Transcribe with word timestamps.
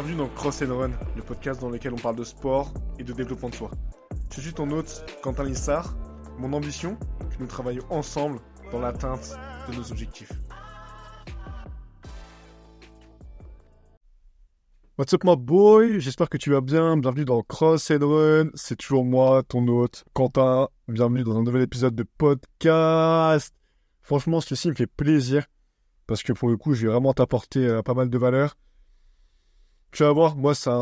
Bienvenue 0.00 0.18
dans 0.18 0.28
Cross 0.28 0.62
and 0.62 0.78
Run, 0.78 0.90
le 1.16 1.22
podcast 1.22 1.60
dans 1.60 1.70
lequel 1.70 1.92
on 1.92 1.96
parle 1.96 2.14
de 2.14 2.22
sport 2.22 2.72
et 3.00 3.02
de 3.02 3.12
développement 3.12 3.48
de 3.48 3.56
soi. 3.56 3.72
Je 4.32 4.40
suis 4.40 4.52
ton 4.52 4.70
hôte, 4.70 5.04
Quentin 5.24 5.42
Lissard. 5.42 5.96
Mon 6.38 6.52
ambition, 6.52 6.96
que 7.18 7.40
nous 7.40 7.48
travaillions 7.48 7.82
ensemble 7.90 8.38
dans 8.70 8.78
l'atteinte 8.78 9.36
de 9.68 9.74
nos 9.74 9.90
objectifs. 9.90 10.30
What's 14.96 15.12
up 15.14 15.24
my 15.24 15.34
boy? 15.34 15.98
J'espère 15.98 16.28
que 16.28 16.38
tu 16.38 16.52
vas 16.52 16.60
bien. 16.60 16.96
Bienvenue 16.96 17.24
dans 17.24 17.42
Cross 17.42 17.90
and 17.90 18.08
Run. 18.08 18.50
C'est 18.54 18.76
toujours 18.76 19.04
moi, 19.04 19.42
ton 19.42 19.66
hôte, 19.66 20.04
Quentin. 20.12 20.68
Bienvenue 20.86 21.24
dans 21.24 21.36
un 21.36 21.42
nouvel 21.42 21.62
épisode 21.62 21.96
de 21.96 22.04
podcast. 22.04 23.52
Franchement, 24.02 24.40
ceci 24.40 24.68
me 24.68 24.74
fait 24.76 24.86
plaisir 24.86 25.46
parce 26.06 26.22
que 26.22 26.32
pour 26.32 26.48
le 26.48 26.56
coup, 26.56 26.74
je 26.74 26.86
vais 26.86 26.92
vraiment 26.92 27.14
t'apporter 27.14 27.66
euh, 27.66 27.82
pas 27.82 27.94
mal 27.94 28.08
de 28.08 28.16
valeur. 28.16 28.54
Tu 29.90 30.02
vas 30.02 30.12
voir, 30.12 30.36
moi, 30.36 30.54
ça, 30.54 30.72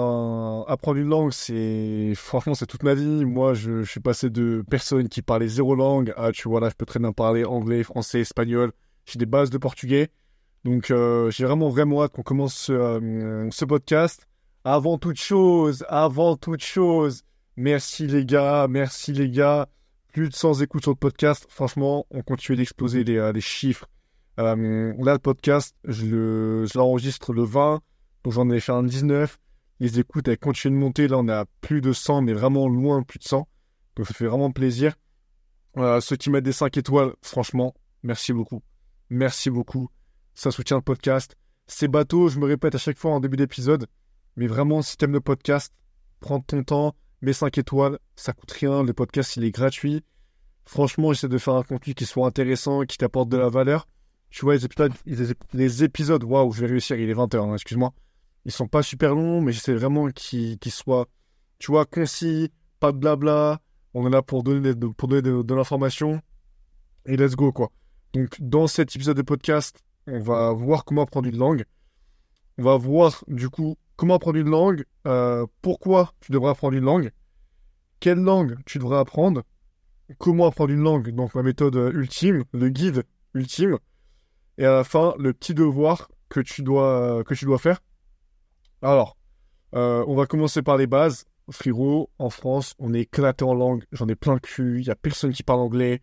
apprendre 0.66 0.98
une 0.98 1.08
langue, 1.08 1.32
c'est, 1.32 2.12
franchement, 2.16 2.54
c'est 2.54 2.66
toute 2.66 2.82
ma 2.82 2.94
vie. 2.94 3.24
Moi, 3.24 3.54
je, 3.54 3.84
suis 3.84 4.00
passé 4.00 4.30
de 4.30 4.64
personne 4.68 5.08
qui 5.08 5.22
parlait 5.22 5.48
zéro 5.48 5.74
langue 5.74 6.12
à, 6.16 6.32
tu 6.32 6.48
vois, 6.48 6.60
là, 6.60 6.68
je 6.68 6.74
peux 6.74 6.86
très 6.86 6.98
bien 6.98 7.12
parler 7.12 7.44
anglais, 7.44 7.82
français, 7.82 8.20
espagnol. 8.20 8.72
J'ai 9.04 9.18
des 9.18 9.26
bases 9.26 9.50
de 9.50 9.58
portugais. 9.58 10.10
Donc, 10.64 10.90
euh, 10.90 11.30
j'ai 11.30 11.44
vraiment, 11.44 11.68
vraiment 11.68 12.02
hâte 12.02 12.12
qu'on 12.12 12.22
commence 12.22 12.68
euh, 12.70 13.48
ce 13.50 13.64
podcast. 13.64 14.26
Avant 14.64 14.98
toute 14.98 15.18
chose, 15.20 15.84
avant 15.88 16.36
toute 16.36 16.62
chose, 16.62 17.22
merci 17.56 18.08
les 18.08 18.24
gars, 18.24 18.66
merci 18.68 19.12
les 19.12 19.30
gars. 19.30 19.68
Plus 20.12 20.28
de 20.30 20.34
100 20.34 20.62
écoutes 20.62 20.82
sur 20.82 20.90
le 20.90 20.96
podcast. 20.96 21.46
Franchement, 21.48 22.06
on 22.10 22.22
continue 22.22 22.56
d'exploser 22.56 23.04
les, 23.04 23.30
les 23.32 23.40
chiffres 23.40 23.86
euh, 24.38 24.92
là, 24.98 25.14
le 25.14 25.18
podcast, 25.18 25.74
je 25.84 26.66
l'enregistre 26.76 27.32
le, 27.32 27.42
20, 27.42 27.80
donc 28.26 28.32
j'en 28.32 28.50
ai 28.50 28.58
fait 28.58 28.72
un 28.72 28.82
19. 28.82 29.38
Les 29.78 30.00
écoutes, 30.00 30.26
elles 30.26 30.36
continuent 30.36 30.74
de 30.74 30.80
monter. 30.80 31.06
Là, 31.06 31.16
on 31.18 31.28
est 31.28 31.32
à 31.32 31.44
plus 31.60 31.80
de 31.80 31.92
100, 31.92 32.22
mais 32.22 32.32
vraiment 32.32 32.66
loin 32.66 33.04
plus 33.04 33.20
de 33.20 33.24
100. 33.24 33.46
Donc 33.94 34.04
ça 34.04 34.14
fait 34.14 34.26
vraiment 34.26 34.50
plaisir. 34.50 34.96
Euh, 35.76 36.00
ceux 36.00 36.16
qui 36.16 36.30
mettent 36.30 36.42
des 36.42 36.50
5 36.50 36.76
étoiles, 36.76 37.14
franchement, 37.22 37.72
merci 38.02 38.32
beaucoup. 38.32 38.64
Merci 39.10 39.48
beaucoup. 39.48 39.90
Ça 40.34 40.50
soutient 40.50 40.76
le 40.76 40.82
podcast. 40.82 41.36
C'est 41.68 41.86
bateau, 41.86 42.28
je 42.28 42.40
me 42.40 42.46
répète 42.46 42.74
à 42.74 42.78
chaque 42.78 42.98
fois 42.98 43.12
en 43.12 43.20
début 43.20 43.36
d'épisode. 43.36 43.86
Mais 44.34 44.48
vraiment, 44.48 44.82
si 44.82 44.96
t'aimes 44.96 45.12
le 45.12 45.20
podcast, 45.20 45.72
prends 46.18 46.40
ton 46.40 46.64
temps, 46.64 46.96
mets 47.22 47.32
5 47.32 47.56
étoiles, 47.58 48.00
ça 48.16 48.32
coûte 48.32 48.50
rien. 48.50 48.82
Le 48.82 48.92
podcast, 48.92 49.36
il 49.36 49.44
est 49.44 49.52
gratuit. 49.52 50.02
Franchement, 50.64 51.12
j'essaie 51.12 51.28
de 51.28 51.38
faire 51.38 51.54
un 51.54 51.62
contenu 51.62 51.94
qui 51.94 52.06
soit 52.06 52.26
intéressant, 52.26 52.82
qui 52.86 52.98
t'apporte 52.98 53.28
de 53.28 53.36
la 53.36 53.50
valeur 53.50 53.86
tu 54.30 54.44
vois, 54.44 54.54
les 54.54 54.64
épisodes, 54.64 54.92
les 55.54 55.84
épisodes 55.84 56.24
waouh, 56.24 56.52
je 56.52 56.60
vais 56.60 56.66
réussir, 56.66 56.98
il 56.98 57.08
est 57.08 57.14
20h, 57.14 57.38
hein, 57.38 57.54
excuse-moi. 57.54 57.94
Ils 58.46 58.52
sont 58.52 58.68
pas 58.68 58.84
super 58.84 59.16
longs, 59.16 59.40
mais 59.40 59.50
j'essaie 59.50 59.74
vraiment 59.74 60.08
qu'ils 60.12 60.58
soient, 60.70 61.08
tu 61.58 61.72
vois, 61.72 61.84
concis, 61.84 62.52
pas 62.78 62.92
de 62.92 62.96
blabla. 62.96 63.60
On 63.92 64.06
est 64.06 64.10
là 64.10 64.22
pour 64.22 64.44
donner, 64.44 64.72
de, 64.72 65.54
l'information. 65.54 66.22
Et 67.06 67.16
let's 67.16 67.34
go, 67.34 67.50
quoi. 67.50 67.72
Donc, 68.12 68.36
dans 68.40 68.68
cet 68.68 68.94
épisode 68.94 69.16
de 69.16 69.22
podcast, 69.22 69.82
on 70.06 70.20
va 70.20 70.52
voir 70.52 70.84
comment 70.84 71.02
apprendre 71.02 71.28
une 71.28 71.38
langue. 71.38 71.64
On 72.58 72.62
va 72.62 72.76
voir, 72.76 73.24
du 73.26 73.48
coup, 73.48 73.76
comment 73.96 74.14
apprendre 74.14 74.38
une 74.38 74.50
langue, 74.50 74.84
euh, 75.08 75.44
pourquoi 75.60 76.12
tu 76.20 76.30
devrais 76.30 76.50
apprendre 76.50 76.76
une 76.76 76.84
langue, 76.84 77.10
quelle 77.98 78.20
langue 78.20 78.56
tu 78.64 78.78
devrais 78.78 78.98
apprendre, 78.98 79.42
comment 80.18 80.46
apprendre 80.46 80.70
une 80.70 80.84
langue, 80.84 81.10
donc 81.10 81.34
ma 81.34 81.42
méthode 81.42 81.74
ultime, 81.92 82.44
le 82.52 82.68
guide 82.68 83.02
ultime, 83.34 83.78
et 84.56 84.64
à 84.64 84.72
la 84.72 84.84
fin, 84.84 85.14
le 85.18 85.32
petit 85.32 85.52
devoir 85.52 86.08
que 86.28 86.38
tu 86.38 86.62
dois, 86.62 87.24
que 87.24 87.34
tu 87.34 87.44
dois 87.44 87.58
faire. 87.58 87.80
Alors, 88.82 89.16
euh, 89.74 90.04
on 90.06 90.14
va 90.14 90.26
commencer 90.26 90.62
par 90.62 90.76
les 90.76 90.86
bases. 90.86 91.24
Frérot, 91.50 92.10
en 92.18 92.30
France, 92.30 92.74
on 92.78 92.92
est 92.92 93.02
éclaté 93.02 93.44
en 93.44 93.54
langue. 93.54 93.84
J'en 93.92 94.08
ai 94.08 94.16
plein 94.16 94.34
le 94.34 94.40
cul. 94.40 94.80
Il 94.80 94.84
n'y 94.84 94.90
a 94.90 94.96
personne 94.96 95.32
qui 95.32 95.42
parle 95.42 95.60
anglais. 95.60 96.02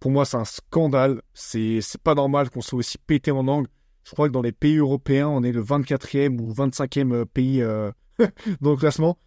Pour 0.00 0.10
moi, 0.10 0.24
c'est 0.24 0.36
un 0.36 0.44
scandale. 0.44 1.22
C'est, 1.34 1.80
pas 2.02 2.14
normal 2.14 2.50
qu'on 2.50 2.60
soit 2.60 2.78
aussi 2.78 2.98
pété 2.98 3.30
en 3.30 3.42
langue. 3.42 3.66
Je 4.04 4.12
crois 4.12 4.28
que 4.28 4.32
dans 4.32 4.42
les 4.42 4.52
pays 4.52 4.76
européens, 4.76 5.28
on 5.28 5.42
est 5.42 5.52
le 5.52 5.62
24e 5.62 6.38
ou 6.38 6.52
25e 6.52 7.12
euh, 7.12 7.24
pays 7.26 7.60
euh, 7.60 7.90
dans 8.60 8.70
le 8.70 8.76
classement. 8.76 9.18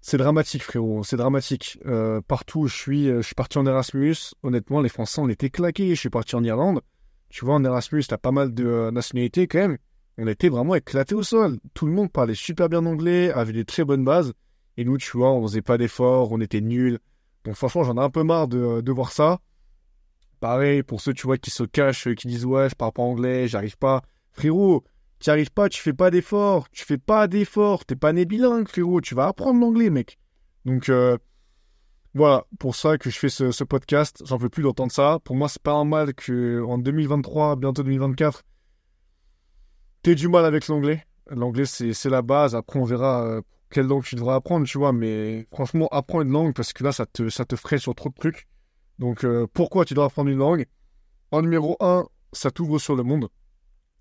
C'est 0.00 0.16
dramatique, 0.16 0.62
frérot. 0.62 1.02
C'est 1.04 1.16
dramatique. 1.16 1.78
partout 2.26 2.60
où 2.60 2.68
je 2.68 2.74
suis, 2.74 3.06
je 3.08 3.20
suis 3.20 3.34
parti 3.34 3.58
en 3.58 3.66
Erasmus. 3.66 4.16
Honnêtement, 4.42 4.80
les 4.80 4.88
Français, 4.88 5.20
on 5.20 5.28
était 5.28 5.50
claqués. 5.50 5.94
Je 5.94 6.00
suis 6.00 6.08
parti 6.08 6.36
en 6.36 6.44
Irlande. 6.44 6.80
Tu 7.28 7.44
vois, 7.44 7.56
en 7.56 7.64
Erasmus, 7.64 8.04
t'as 8.08 8.16
pas 8.16 8.32
mal 8.32 8.54
de 8.54 8.90
nationalités 8.90 9.46
quand 9.46 9.58
même. 9.58 9.78
On 10.22 10.26
était 10.26 10.50
vraiment 10.50 10.74
éclaté 10.74 11.14
au 11.14 11.22
sol. 11.22 11.58
Tout 11.72 11.86
le 11.86 11.92
monde 11.92 12.12
parlait 12.12 12.34
super 12.34 12.68
bien 12.68 12.84
anglais, 12.84 13.32
avait 13.32 13.54
des 13.54 13.64
très 13.64 13.86
bonnes 13.86 14.04
bases. 14.04 14.34
Et 14.76 14.84
nous, 14.84 14.98
tu 14.98 15.16
vois, 15.16 15.32
on 15.32 15.40
faisait 15.46 15.62
pas 15.62 15.78
d'efforts, 15.78 16.30
on 16.30 16.42
était 16.42 16.60
nuls. 16.60 16.98
Donc 17.44 17.54
franchement, 17.54 17.84
j'en 17.84 17.96
ai 17.96 18.00
un 18.00 18.10
peu 18.10 18.22
marre 18.22 18.46
de, 18.46 18.92
voir 18.92 19.12
ça. 19.12 19.38
Pareil, 20.38 20.82
pour 20.82 21.00
ceux, 21.00 21.14
tu 21.14 21.26
vois, 21.26 21.38
qui 21.38 21.50
se 21.50 21.62
cachent, 21.62 22.14
qui 22.16 22.28
disent 22.28 22.44
ouais, 22.44 22.68
je 22.68 22.74
parle 22.74 22.92
pas 22.92 23.02
anglais, 23.02 23.48
j'arrive 23.48 23.78
pas. 23.78 24.02
Frérot, 24.32 24.84
tu 25.20 25.30
arrives 25.30 25.52
pas, 25.52 25.70
tu 25.70 25.80
fais 25.80 25.94
pas 25.94 26.10
d'efforts, 26.10 26.68
tu 26.68 26.84
fais 26.84 26.98
pas 26.98 27.26
d'efforts, 27.26 27.86
t'es 27.86 27.96
pas 27.96 28.12
né 28.12 28.26
bilingue, 28.26 28.68
frérot, 28.68 29.00
tu 29.00 29.14
vas 29.14 29.28
apprendre 29.28 29.58
l'anglais, 29.58 29.88
mec. 29.88 30.18
Donc, 30.66 30.90
euh, 30.90 31.16
voilà, 32.14 32.44
pour 32.58 32.74
ça 32.74 32.98
que 32.98 33.08
je 33.08 33.18
fais 33.18 33.30
ce, 33.30 33.64
podcast. 33.64 34.22
J'en 34.26 34.36
veux 34.36 34.50
plus 34.50 34.64
d'entendre 34.64 34.92
ça. 34.92 35.18
Pour 35.24 35.34
moi, 35.34 35.48
c'est 35.48 35.62
pas 35.62 35.72
normal 35.72 36.12
que 36.12 36.62
en 36.62 36.76
2023, 36.76 37.56
bientôt 37.56 37.82
2024, 37.82 38.42
t'aies 40.02 40.14
du 40.14 40.28
mal 40.28 40.44
avec 40.44 40.68
l'anglais. 40.68 41.04
L'anglais, 41.28 41.64
c'est 41.66 42.10
la 42.10 42.22
base. 42.22 42.54
Après, 42.54 42.78
on 42.78 42.84
verra 42.84 43.24
euh, 43.24 43.40
quelle 43.70 43.86
langue 43.86 44.02
tu 44.02 44.16
devras 44.16 44.36
apprendre, 44.36 44.66
tu 44.66 44.78
vois. 44.78 44.92
Mais 44.92 45.46
franchement, 45.52 45.88
apprends 45.90 46.22
une 46.22 46.32
langue 46.32 46.54
parce 46.54 46.72
que 46.72 46.84
là, 46.84 46.92
ça 46.92 47.06
te, 47.06 47.28
ça 47.28 47.44
te 47.44 47.56
ferait 47.56 47.78
sur 47.78 47.94
trop 47.94 48.08
de 48.08 48.14
trucs. 48.14 48.48
Donc, 48.98 49.24
euh, 49.24 49.46
pourquoi 49.52 49.84
tu 49.84 49.94
dois 49.94 50.06
apprendre 50.06 50.30
une 50.30 50.38
langue? 50.38 50.66
En 51.30 51.42
numéro 51.42 51.76
1, 51.80 52.06
ça 52.32 52.50
t'ouvre 52.50 52.78
sur 52.78 52.96
le 52.96 53.02
monde. 53.02 53.28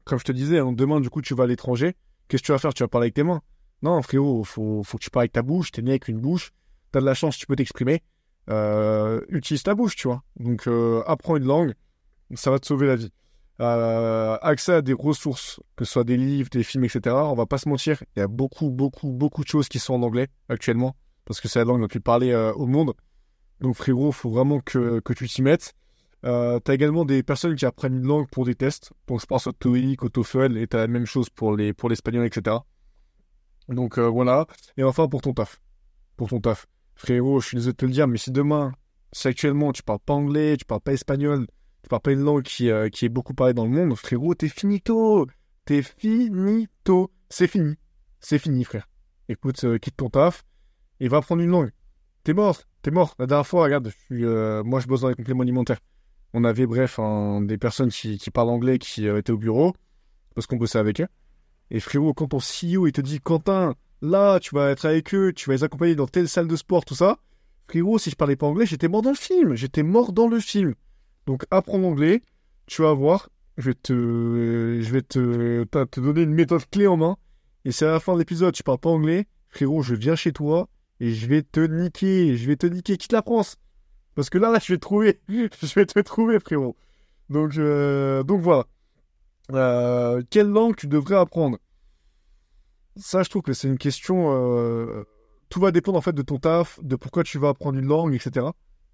Comme 0.05 0.19
je 0.19 0.25
te 0.25 0.31
disais, 0.31 0.59
hein, 0.59 0.71
demain, 0.71 0.99
du 0.99 1.09
coup, 1.09 1.21
tu 1.21 1.35
vas 1.35 1.43
à 1.43 1.47
l'étranger. 1.47 1.95
Qu'est-ce 2.27 2.41
que 2.41 2.47
tu 2.47 2.51
vas 2.51 2.57
faire? 2.57 2.73
Tu 2.73 2.83
vas 2.83 2.87
parler 2.87 3.05
avec 3.05 3.13
tes 3.13 3.23
mains 3.23 3.41
Non, 3.83 4.01
frérot, 4.01 4.43
faut, 4.43 4.83
faut 4.83 4.97
que 4.97 5.03
tu 5.03 5.11
parles 5.11 5.23
avec 5.23 5.33
ta 5.33 5.43
bouche. 5.43 5.71
T'es 5.71 5.81
né 5.81 5.91
avec 5.91 6.07
une 6.07 6.19
bouche 6.19 6.51
t'as 6.91 7.01
de 7.01 7.05
la 7.05 7.13
chance, 7.13 7.37
tu 7.37 7.45
peux 7.45 7.55
t'exprimer. 7.55 8.03
Euh, 8.49 9.21
utilise 9.29 9.63
ta 9.63 9.75
bouche, 9.75 9.95
tu 9.95 10.07
vois. 10.07 10.23
Donc, 10.39 10.67
apprends 11.05 11.37
une 11.37 11.45
langue, 11.45 11.73
ça 12.33 12.51
va 12.51 12.59
te 12.59 12.65
sauver 12.65 12.87
la 12.87 12.95
vie. 12.95 13.11
Euh, 13.61 14.37
accès 14.41 14.73
à 14.73 14.81
des 14.81 14.93
ressources, 14.93 15.59
que 15.75 15.83
ce 15.83 15.91
soit 15.91 16.03
des 16.05 16.15
livres, 16.15 16.49
des 16.49 16.63
films, 16.63 16.85
etc. 16.85 17.15
On 17.15 17.33
va 17.33 17.45
pas 17.45 17.57
se 17.57 17.67
mentir, 17.67 18.01
il 18.15 18.19
y 18.19 18.21
a 18.21 18.27
beaucoup, 18.27 18.69
beaucoup, 18.69 19.11
beaucoup 19.11 19.43
de 19.43 19.49
choses 19.49 19.67
qui 19.67 19.79
sont 19.79 19.95
en 19.95 20.03
anglais 20.03 20.29
actuellement, 20.47 20.95
parce 21.25 21.41
que 21.41 21.49
c'est 21.49 21.59
la 21.59 21.65
langue 21.65 21.81
la 21.81 21.89
plus 21.89 21.99
parlée 21.99 22.33
au 22.55 22.65
monde. 22.65 22.93
Donc, 23.59 23.75
frérot, 23.75 24.13
faut 24.13 24.29
vraiment 24.29 24.61
que, 24.61 25.01
que 25.01 25.11
tu 25.11 25.27
t'y 25.27 25.41
mettes. 25.41 25.73
Euh, 26.25 26.59
t'as 26.59 26.73
également 26.73 27.03
des 27.03 27.23
personnes 27.23 27.55
qui 27.55 27.65
apprennent 27.65 27.97
une 27.97 28.07
langue 28.07 28.29
pour 28.29 28.45
des 28.45 28.55
tests. 28.55 28.93
Donc, 29.07 29.19
je 29.19 29.25
pense 29.25 29.47
au 29.47 29.51
TOEIC, 29.51 30.03
au 30.03 30.09
TOEFL, 30.09 30.57
et 30.57 30.67
t'as 30.67 30.79
la 30.79 30.87
même 30.87 31.05
chose 31.05 31.29
pour 31.29 31.55
les 31.55 31.73
pour 31.73 31.89
l'espagnol, 31.89 32.25
etc. 32.25 32.57
Donc, 33.67 33.99
voilà. 33.99 34.47
Et 34.77 34.83
enfin, 34.83 35.07
pour 35.09 35.21
ton 35.21 35.33
taf. 35.33 35.59
Pour 36.15 36.29
ton 36.29 36.39
taf 36.39 36.67
frérot, 36.99 37.39
je 37.39 37.47
suis 37.47 37.55
désolé 37.55 37.73
de 37.73 37.77
te 37.77 37.85
le 37.85 37.91
dire, 37.91 38.07
mais 38.07 38.17
si 38.17 38.31
demain, 38.31 38.73
si 39.13 39.27
actuellement 39.27 39.71
tu 39.71 39.83
parles 39.83 39.99
pas 40.05 40.13
anglais, 40.13 40.57
tu 40.57 40.65
parles 40.65 40.81
pas 40.81 40.93
espagnol, 40.93 41.47
tu 41.83 41.89
parles 41.89 42.01
pas 42.01 42.11
une 42.11 42.23
langue 42.23 42.43
qui, 42.43 42.69
euh, 42.69 42.89
qui 42.89 43.05
est 43.05 43.09
beaucoup 43.09 43.33
parlée 43.33 43.53
dans 43.53 43.65
le 43.65 43.71
monde, 43.71 43.95
frérot, 43.95 44.35
t'es 44.35 44.49
finito. 44.49 45.27
T'es 45.65 45.81
finito. 45.81 47.11
C'est 47.29 47.47
fini. 47.47 47.75
C'est 48.19 48.39
fini, 48.39 48.63
frère. 48.63 48.87
Écoute, 49.27 49.63
euh, 49.63 49.77
quitte 49.77 49.97
ton 49.97 50.09
taf 50.09 50.43
et 50.99 51.07
va 51.07 51.17
apprendre 51.17 51.41
une 51.41 51.51
langue. 51.51 51.71
T'es 52.23 52.33
mort. 52.33 52.61
T'es 52.81 52.91
mort. 52.91 53.15
La 53.19 53.27
dernière 53.27 53.47
fois, 53.47 53.63
regarde, 53.63 53.91
euh, 54.11 54.63
moi 54.63 54.79
je 54.79 54.87
bosse 54.87 55.01
dans 55.01 55.09
les 55.09 55.15
compléments 55.15 55.43
alimentaires. 55.43 55.79
On 56.33 56.43
avait, 56.43 56.67
bref, 56.67 56.99
des 57.41 57.57
personnes 57.57 57.89
qui, 57.89 58.17
qui, 58.19 58.29
parlent 58.29 58.49
anglais 58.49 58.77
qui 58.77 59.07
étaient 59.07 59.31
au 59.31 59.37
bureau 59.37 59.73
parce 60.35 60.45
qu'on 60.45 60.57
bossait 60.57 60.77
avec 60.77 61.01
eux. 61.01 61.07
Et 61.71 61.79
frérot, 61.79 62.13
quand 62.13 62.27
ton 62.27 62.37
CEO 62.37 62.85
il 62.85 62.91
te 62.91 63.01
dit 63.01 63.19
Quentin, 63.19 63.75
Là, 64.01 64.39
tu 64.39 64.55
vas 64.55 64.69
être 64.69 64.85
avec 64.85 65.13
eux, 65.13 65.33
tu 65.33 65.49
vas 65.49 65.55
les 65.55 65.63
accompagner 65.63 65.95
dans 65.95 66.07
telle 66.07 66.29
salle 66.29 66.47
de 66.47 66.55
sport, 66.55 66.85
tout 66.85 66.95
ça. 66.95 67.17
Frérot, 67.67 67.99
si 67.99 68.09
je 68.09 68.15
parlais 68.15 68.37
pas 68.37 68.47
anglais, 68.47 68.65
j'étais 68.65 68.87
mort 68.87 69.01
dans 69.01 69.09
le 69.09 69.15
film. 69.15 69.55
J'étais 69.55 69.83
mort 69.83 70.13
dans 70.13 70.27
le 70.27 70.39
film. 70.39 70.73
Donc, 71.29 71.45
apprends 71.51 71.77
l'anglais. 71.77 72.23
Tu 72.65 72.81
vas 72.81 72.93
voir. 72.93 73.29
Je 73.57 73.69
vais 73.69 73.75
te, 73.75 73.93
je 74.81 74.91
vais 74.91 75.03
te, 75.03 75.63
te 75.63 75.99
donner 75.99 76.23
une 76.23 76.33
méthode 76.33 76.67
clé 76.71 76.87
en 76.87 76.97
main. 76.97 77.17
Et 77.65 77.71
si 77.71 77.83
à 77.83 77.91
la 77.91 77.99
fin 77.99 78.15
de 78.15 78.17
l'épisode, 78.17 78.51
tu 78.51 78.63
parles 78.63 78.79
pas 78.79 78.89
anglais, 78.89 79.27
frérot, 79.49 79.83
je 79.83 79.93
viens 79.93 80.15
chez 80.15 80.31
toi 80.31 80.69
et 80.99 81.13
je 81.13 81.27
vais 81.27 81.43
te 81.43 81.59
niquer. 81.59 82.35
Je 82.35 82.47
vais 82.47 82.55
te 82.55 82.65
niquer. 82.65 82.97
Quitte 82.97 83.11
la 83.11 83.21
France. 83.21 83.57
Parce 84.15 84.31
que 84.31 84.39
là, 84.39 84.49
là, 84.49 84.57
je 84.59 84.73
vais 84.73 84.77
te 84.77 84.81
trouver. 84.81 85.21
je 85.29 85.73
vais 85.75 85.85
te 85.85 85.99
trouver, 85.99 86.39
frérot. 86.39 86.75
Donc, 87.29 87.55
euh, 87.59 88.23
donc 88.23 88.41
voilà. 88.41 88.65
Euh, 89.51 90.23
quelle 90.31 90.47
langue 90.47 90.75
tu 90.75 90.87
devrais 90.87 91.17
apprendre? 91.17 91.59
Ça, 92.95 93.21
je 93.21 93.29
trouve 93.29 93.43
que 93.43 93.53
c'est 93.53 93.67
une 93.67 93.77
question. 93.77 94.31
Euh, 94.31 95.03
tout 95.49 95.59
va 95.59 95.69
dépendre 95.69 95.99
en 95.99 96.01
fait 96.01 96.13
de 96.13 96.23
ton 96.23 96.39
taf, 96.39 96.79
de 96.81 96.95
pourquoi 96.95 97.23
tu 97.23 97.37
vas 97.37 97.49
apprendre 97.49 97.77
une 97.77 97.85
langue, 97.85 98.15
etc. 98.15 98.47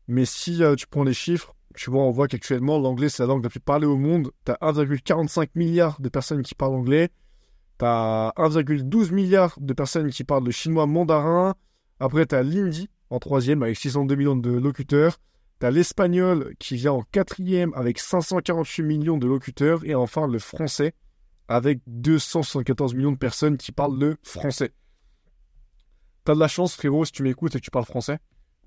Mais 0.09 0.25
si 0.25 0.61
tu 0.77 0.87
prends 0.87 1.03
les 1.03 1.13
chiffres, 1.13 1.54
tu 1.75 1.89
vois, 1.89 2.03
on 2.03 2.11
voit 2.11 2.27
qu'actuellement, 2.27 2.79
l'anglais, 2.79 3.09
c'est 3.09 3.23
la 3.23 3.27
langue 3.27 3.43
la 3.43 3.49
plus 3.49 3.59
parlée 3.59 3.85
au 3.85 3.97
monde. 3.97 4.31
Tu 4.45 4.51
as 4.51 4.57
1,45 4.61 5.49
milliard 5.55 5.99
de 5.99 6.09
personnes 6.09 6.41
qui 6.41 6.55
parlent 6.55 6.75
anglais. 6.75 7.09
T'as 7.77 8.29
1,12 8.31 9.13
milliard 9.13 9.57
de 9.59 9.73
personnes 9.73 10.09
qui 10.09 10.23
parlent 10.23 10.45
le 10.45 10.51
chinois 10.51 10.85
mandarin. 10.85 11.55
Après, 11.99 12.25
t'as 12.25 12.43
l'hindi 12.43 12.89
en 13.09 13.19
troisième 13.19 13.63
avec 13.63 13.77
602 13.77 14.15
millions 14.15 14.35
de 14.35 14.51
locuteurs. 14.51 15.17
T'as 15.59 15.71
l'espagnol 15.71 16.53
qui 16.59 16.75
vient 16.75 16.93
en 16.93 17.03
quatrième 17.03 17.73
avec 17.75 17.99
548 17.99 18.83
millions 18.83 19.17
de 19.17 19.27
locuteurs. 19.27 19.85
Et 19.85 19.95
enfin, 19.95 20.27
le 20.27 20.39
français 20.39 20.93
avec 21.47 21.79
274 21.87 22.95
millions 22.95 23.11
de 23.11 23.17
personnes 23.17 23.57
qui 23.57 23.71
parlent 23.71 23.99
le 23.99 24.17
français. 24.23 24.71
T'as 26.23 26.33
de 26.33 26.39
la 26.39 26.47
chance, 26.47 26.75
frérot, 26.75 27.05
si 27.05 27.11
tu 27.11 27.23
m'écoutes 27.23 27.55
et 27.55 27.59
tu 27.59 27.69
parles 27.69 27.85
français. 27.85 28.17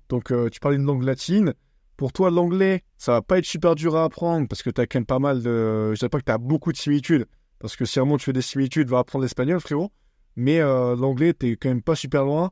Donc, 0.07 0.31
euh, 0.31 0.49
tu 0.49 0.59
parles 0.59 0.75
une 0.75 0.85
langue 0.85 1.03
latine. 1.03 1.53
Pour 1.99 2.13
toi, 2.13 2.31
l'anglais, 2.31 2.85
ça 2.97 3.11
va 3.11 3.21
pas 3.21 3.39
être 3.39 3.45
super 3.45 3.75
dur 3.75 3.97
à 3.97 4.05
apprendre 4.05 4.47
parce 4.47 4.63
que 4.63 4.69
t'as 4.69 4.85
quand 4.85 4.99
même 4.99 5.05
pas 5.05 5.19
mal 5.19 5.43
de. 5.43 5.91
Je 5.93 5.99
sais 5.99 6.07
pas 6.07 6.19
que 6.19 6.23
t'as 6.23 6.37
beaucoup 6.37 6.71
de 6.71 6.77
similitudes. 6.77 7.25
Parce 7.59 7.75
que 7.75 7.83
si 7.83 7.99
vraiment 7.99 8.15
tu 8.15 8.23
fais 8.23 8.31
des 8.31 8.41
similitudes, 8.41 8.87
va 8.87 8.99
apprendre 8.99 9.23
l'espagnol, 9.23 9.59
frérot. 9.59 9.91
Mais 10.37 10.61
euh, 10.61 10.95
l'anglais, 10.95 11.33
t'es 11.33 11.57
quand 11.57 11.67
même 11.67 11.81
pas 11.81 11.95
super 11.95 12.23
loin. 12.23 12.51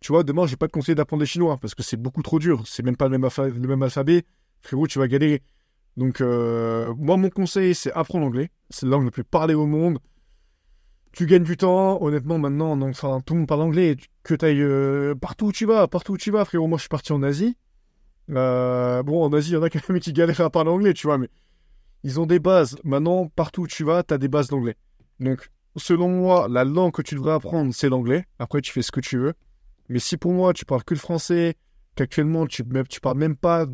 Tu 0.00 0.12
vois, 0.12 0.24
demain, 0.24 0.46
j'ai 0.46 0.56
pas 0.56 0.66
de 0.66 0.72
conseil 0.72 0.94
d'apprendre 0.94 1.20
les 1.20 1.26
chinois 1.26 1.58
parce 1.60 1.74
que 1.74 1.82
c'est 1.82 1.98
beaucoup 1.98 2.22
trop 2.22 2.38
dur. 2.38 2.62
C'est 2.64 2.82
même 2.82 2.96
pas 2.96 3.06
le 3.06 3.18
même, 3.18 3.28
le 3.38 3.68
même 3.68 3.82
alphabet. 3.82 4.24
Frérot, 4.62 4.86
tu 4.86 4.98
vas 4.98 5.08
galérer. 5.08 5.42
Donc, 5.98 6.22
euh, 6.22 6.94
moi, 6.96 7.18
mon 7.18 7.28
conseil, 7.28 7.74
c'est 7.74 7.92
apprendre 7.92 8.24
l'anglais. 8.24 8.48
C'est 8.70 8.86
la 8.86 8.92
langue 8.92 9.04
la 9.04 9.10
plus 9.10 9.24
parlée 9.24 9.52
au 9.52 9.66
monde 9.66 9.98
tu 11.12 11.24
gagnes 11.24 11.44
du 11.44 11.56
temps, 11.56 12.02
honnêtement, 12.02 12.36
maintenant, 12.36 12.78
enfin, 12.82 13.22
tout 13.24 13.32
le 13.32 13.40
monde 13.40 13.48
parle 13.48 13.62
anglais, 13.62 13.96
que 14.22 14.34
tu 14.34 14.44
ailles 14.44 14.60
euh, 14.60 15.14
partout 15.14 15.46
où 15.46 15.52
tu 15.52 15.64
vas, 15.64 15.88
partout 15.88 16.12
où 16.12 16.18
tu 16.18 16.30
vas, 16.30 16.44
frérot. 16.44 16.66
Moi, 16.66 16.76
je 16.76 16.82
suis 16.82 16.88
parti 16.90 17.10
en 17.14 17.22
Asie. 17.22 17.56
Euh, 18.30 19.02
bon, 19.02 19.24
en 19.24 19.32
Asie, 19.32 19.50
il 19.50 19.54
y 19.54 19.56
en 19.56 19.62
a 19.62 19.70
quand 19.70 19.88
même 19.88 20.00
qui 20.00 20.12
galèrent 20.12 20.40
à 20.40 20.50
parler 20.50 20.70
anglais, 20.70 20.94
tu 20.94 21.06
vois, 21.06 21.18
mais 21.18 21.28
ils 22.02 22.20
ont 22.20 22.26
des 22.26 22.38
bases. 22.38 22.76
Maintenant, 22.84 23.28
partout 23.28 23.62
où 23.62 23.66
tu 23.66 23.84
vas, 23.84 24.02
tu 24.02 24.14
as 24.14 24.18
des 24.18 24.28
bases 24.28 24.48
d'anglais. 24.48 24.76
Donc, 25.20 25.50
selon 25.76 26.08
moi, 26.08 26.48
la 26.48 26.64
langue 26.64 26.92
que 26.92 27.02
tu 27.02 27.14
devrais 27.14 27.32
apprendre, 27.32 27.72
c'est 27.74 27.88
l'anglais. 27.88 28.24
Après, 28.38 28.60
tu 28.60 28.72
fais 28.72 28.82
ce 28.82 28.92
que 28.92 29.00
tu 29.00 29.18
veux. 29.18 29.34
Mais 29.88 29.98
si 29.98 30.16
pour 30.16 30.32
moi, 30.32 30.52
tu 30.52 30.64
parles 30.64 30.84
que 30.84 30.94
le 30.94 31.00
français, 31.00 31.54
qu'actuellement, 31.94 32.46
tu, 32.46 32.64
tu 32.88 33.00
parles 33.00 33.18
même 33.18 33.36
pas 33.36 33.66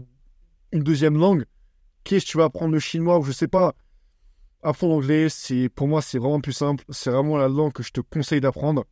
une 0.73 0.83
deuxième 0.83 1.19
langue, 1.19 1.45
qu'est-ce 2.05 2.27
que 2.27 2.31
tu 2.31 2.39
vas 2.39 2.45
apprendre 2.45 2.73
le 2.73 2.81
chinois 2.81 3.19
ou 3.19 3.23
je 3.23 3.33
sais 3.33 3.49
pas? 3.49 3.75
Apprendre 4.63 4.95
l'anglais, 4.95 5.29
pour 5.75 5.89
moi 5.89 6.03
c'est 6.03 6.19
vraiment 6.19 6.41
plus 6.41 6.53
simple. 6.53 6.85
C'est 6.91 7.11
vraiment 7.11 7.37
la 7.37 7.49
langue 7.49 7.73
que 7.73 7.83
je 7.83 7.93
te 7.93 8.01
conseille 8.01 8.41
d'apprendre. 8.41 8.85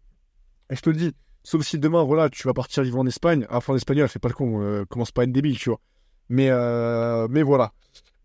Et 0.69 0.77
je 0.77 0.83
te 0.83 0.91
le 0.91 0.97
dis, 0.97 1.13
sauf 1.43 1.63
si 1.63 1.79
demain 1.79 2.03
voilà 2.05 2.29
tu 2.29 2.47
vas 2.47 2.55
partir 2.55 2.83
vivre 2.83 2.99
en 2.99 3.07
Espagne, 3.07 3.45
apprendre 3.49 3.77
l'espagnol, 3.77 4.09
fais 4.09 4.19
pas 4.19 4.29
le 4.29 4.35
con, 4.35 4.61
euh, 4.63 4.85
commence 4.87 5.13
pas 5.13 5.23
à 5.23 5.25
être 5.25 5.33
débile, 5.33 5.59
tu 5.59 5.71
vois. 5.71 5.81
Mais 6.29 6.49
euh, 6.51 7.27
mais 7.31 7.43
voilà. 7.43 7.73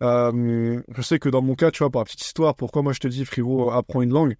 Euh, 0.03 0.81
je 0.95 1.01
sais 1.01 1.19
que 1.19 1.29
dans 1.29 1.41
mon 1.41 1.55
cas, 1.55 1.71
tu 1.71 1.79
vois, 1.79 1.89
par 1.89 2.01
la 2.01 2.05
petite 2.05 2.23
histoire, 2.23 2.55
pourquoi 2.55 2.81
moi 2.81 2.93
je 2.93 2.99
te 2.99 3.07
dis 3.07 3.25
frérot, 3.25 3.71
apprends 3.71 4.01
une 4.01 4.11
langue, 4.11 4.35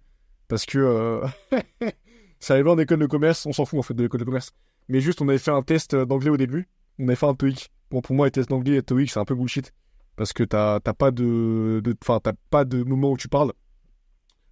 parce 0.48 0.66
que 0.66 1.22
ça 2.40 2.54
arrive 2.54 2.68
en 2.68 2.78
école 2.78 2.98
de 2.98 3.06
commerce, 3.06 3.46
on 3.46 3.52
s'en 3.52 3.64
fout 3.64 3.78
en 3.78 3.82
fait 3.82 3.94
de 3.94 4.02
l'école 4.02 4.20
de 4.20 4.24
commerce. 4.24 4.52
Mais 4.88 5.00
juste 5.00 5.20
on 5.20 5.28
avait 5.28 5.38
fait 5.38 5.50
un 5.50 5.62
test 5.62 5.96
d'anglais 5.96 6.30
au 6.30 6.36
début, 6.36 6.68
on 6.98 7.08
avait 7.08 7.16
fait 7.16 7.26
un 7.26 7.34
TOEIC. 7.34 7.70
Bon 7.90 8.00
pour 8.00 8.14
moi 8.14 8.26
les 8.26 8.32
tests 8.32 8.50
d'anglais 8.50 8.76
et 8.76 8.82
TOEIC 8.82 9.10
c'est 9.10 9.20
un 9.20 9.24
peu 9.24 9.34
bullshit 9.34 9.72
parce 10.16 10.32
que 10.32 10.42
t'as 10.42 10.80
pas 10.80 11.10
de, 11.10 11.82
enfin 12.02 12.20
t'as 12.22 12.32
pas 12.50 12.64
de 12.64 12.82
moment 12.82 13.12
où 13.12 13.16
tu 13.16 13.28
parles, 13.28 13.52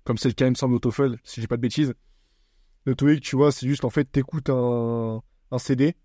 comme 0.05 0.19
c'est 0.19 0.29
le 0.29 0.35
cas 0.35 0.47
il 0.47 0.50
me 0.50 0.55
semble 0.55 0.75
au 0.75 0.79
TOEFL, 0.79 1.19
si 1.25 1.41
j'ai 1.41 1.47
pas 1.47 1.56
de 1.56 1.62
bêtises. 1.62 1.94
Le 2.85 2.95
TOEIC, 2.95 3.23
tu 3.23 3.37
vois, 3.37 3.51
c'est 3.53 3.67
juste 3.67 3.85
en 3.85 3.91
fait 3.91 4.05
t'écoutes 4.05 4.51
un, 4.51 5.23
un 5.51 5.59
CD 5.59 5.97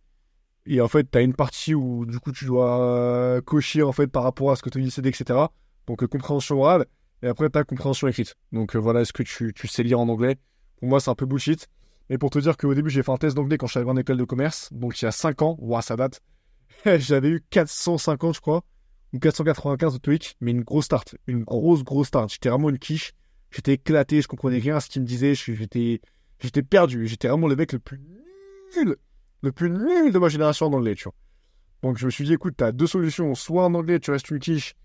et 0.66 0.82
en 0.82 0.88
fait 0.88 1.06
t'as 1.10 1.22
une 1.22 1.34
partie 1.34 1.74
où 1.74 2.06
du 2.06 2.20
coup 2.20 2.32
tu 2.32 2.46
dois 2.46 3.42
cocher 3.46 3.84
en 3.84 3.92
fait 3.92 4.08
par 4.08 4.24
rapport 4.24 4.52
à 4.52 4.56
ce 4.56 4.62
que 4.62 4.70
te 4.70 4.78
dit 4.78 4.86
le 4.86 4.92
CD, 4.92 5.10
etc. 5.10 5.40
Donc 5.88 6.04
euh, 6.04 6.08
compréhension 6.08 6.60
orale 6.62 6.86
et 7.22 7.28
après 7.28 7.50
t'as 7.50 7.64
compréhension 7.64 8.08
écrite. 8.08 8.36
Donc 8.52 8.76
euh, 8.76 8.80
voilà, 8.80 9.02
est-ce 9.02 9.14
que 9.14 9.24
tu, 9.24 9.68
sais 9.68 9.84
lire 9.84 10.00
en 10.00 10.08
anglais 10.08 10.38
Pour 10.78 10.88
moi 10.88 11.00
c'est 11.00 11.10
un 11.10 11.16
peu 11.16 11.26
bullshit. 11.26 11.68
Mais 12.10 12.18
pour 12.18 12.30
te 12.30 12.40
dire 12.40 12.58
qu'au 12.58 12.74
début 12.74 12.90
j'ai 12.90 13.04
fait 13.04 13.12
un 13.12 13.18
test 13.18 13.36
d'anglais 13.36 13.58
quand 13.58 13.68
arrivé 13.76 13.92
en 13.92 13.98
école 13.98 14.18
de 14.18 14.24
commerce, 14.24 14.70
donc 14.72 15.00
il 15.02 15.06
y 15.06 15.08
a 15.08 15.12
5 15.12 15.42
ans, 15.42 15.58
ouah 15.60 15.82
ça 15.82 15.96
date. 15.96 16.22
J'avais 16.86 17.30
eu 17.30 17.44
450 17.50 18.36
je 18.36 18.42
crois 18.42 18.64
ou 19.14 19.20
495 19.20 19.94
de 19.94 19.98
Twitch, 20.00 20.36
mais 20.40 20.52
une 20.52 20.62
grosse 20.62 20.86
start, 20.86 21.16
une 21.28 21.44
grosse, 21.44 21.84
grosse 21.84 22.08
start. 22.08 22.32
J'étais 22.32 22.50
vraiment 22.50 22.70
une 22.70 22.80
quiche. 22.80 23.14
J'étais 23.52 23.74
éclaté, 23.74 24.22
je 24.22 24.28
comprenais 24.28 24.60
rien 24.60 24.76
à 24.76 24.80
ce 24.80 24.90
qu'il 24.90 25.02
me 25.02 25.08
disait. 25.08 25.34
J'étais, 25.34 26.02
j'étais 26.40 26.64
perdu. 26.64 27.08
J'étais 27.08 27.28
vraiment 27.28 27.48
le 27.48 27.56
mec 27.56 27.74
le 27.74 27.80
plus 27.80 28.00
nul, 28.76 28.98
le 29.42 29.52
plus 29.52 29.70
nul 29.70 30.12
de 30.12 30.20
ma 30.20 30.30
génération 30.30 30.68
en 30.68 30.74
anglais, 30.74 30.96
tu 30.96 31.06
vois. 31.06 31.14
Donc 31.82 31.98
je 31.98 32.06
me 32.06 32.12
suis 32.12 32.26
dit, 32.26 32.34
écoute, 32.34 32.56
t'as 32.58 32.72
deux 32.72 32.88
solutions. 32.88 33.34
Soit 33.36 33.66
en 33.66 33.74
anglais, 33.74 34.00
tu 34.00 34.12
restes 34.12 34.38
quiche. 34.40 34.76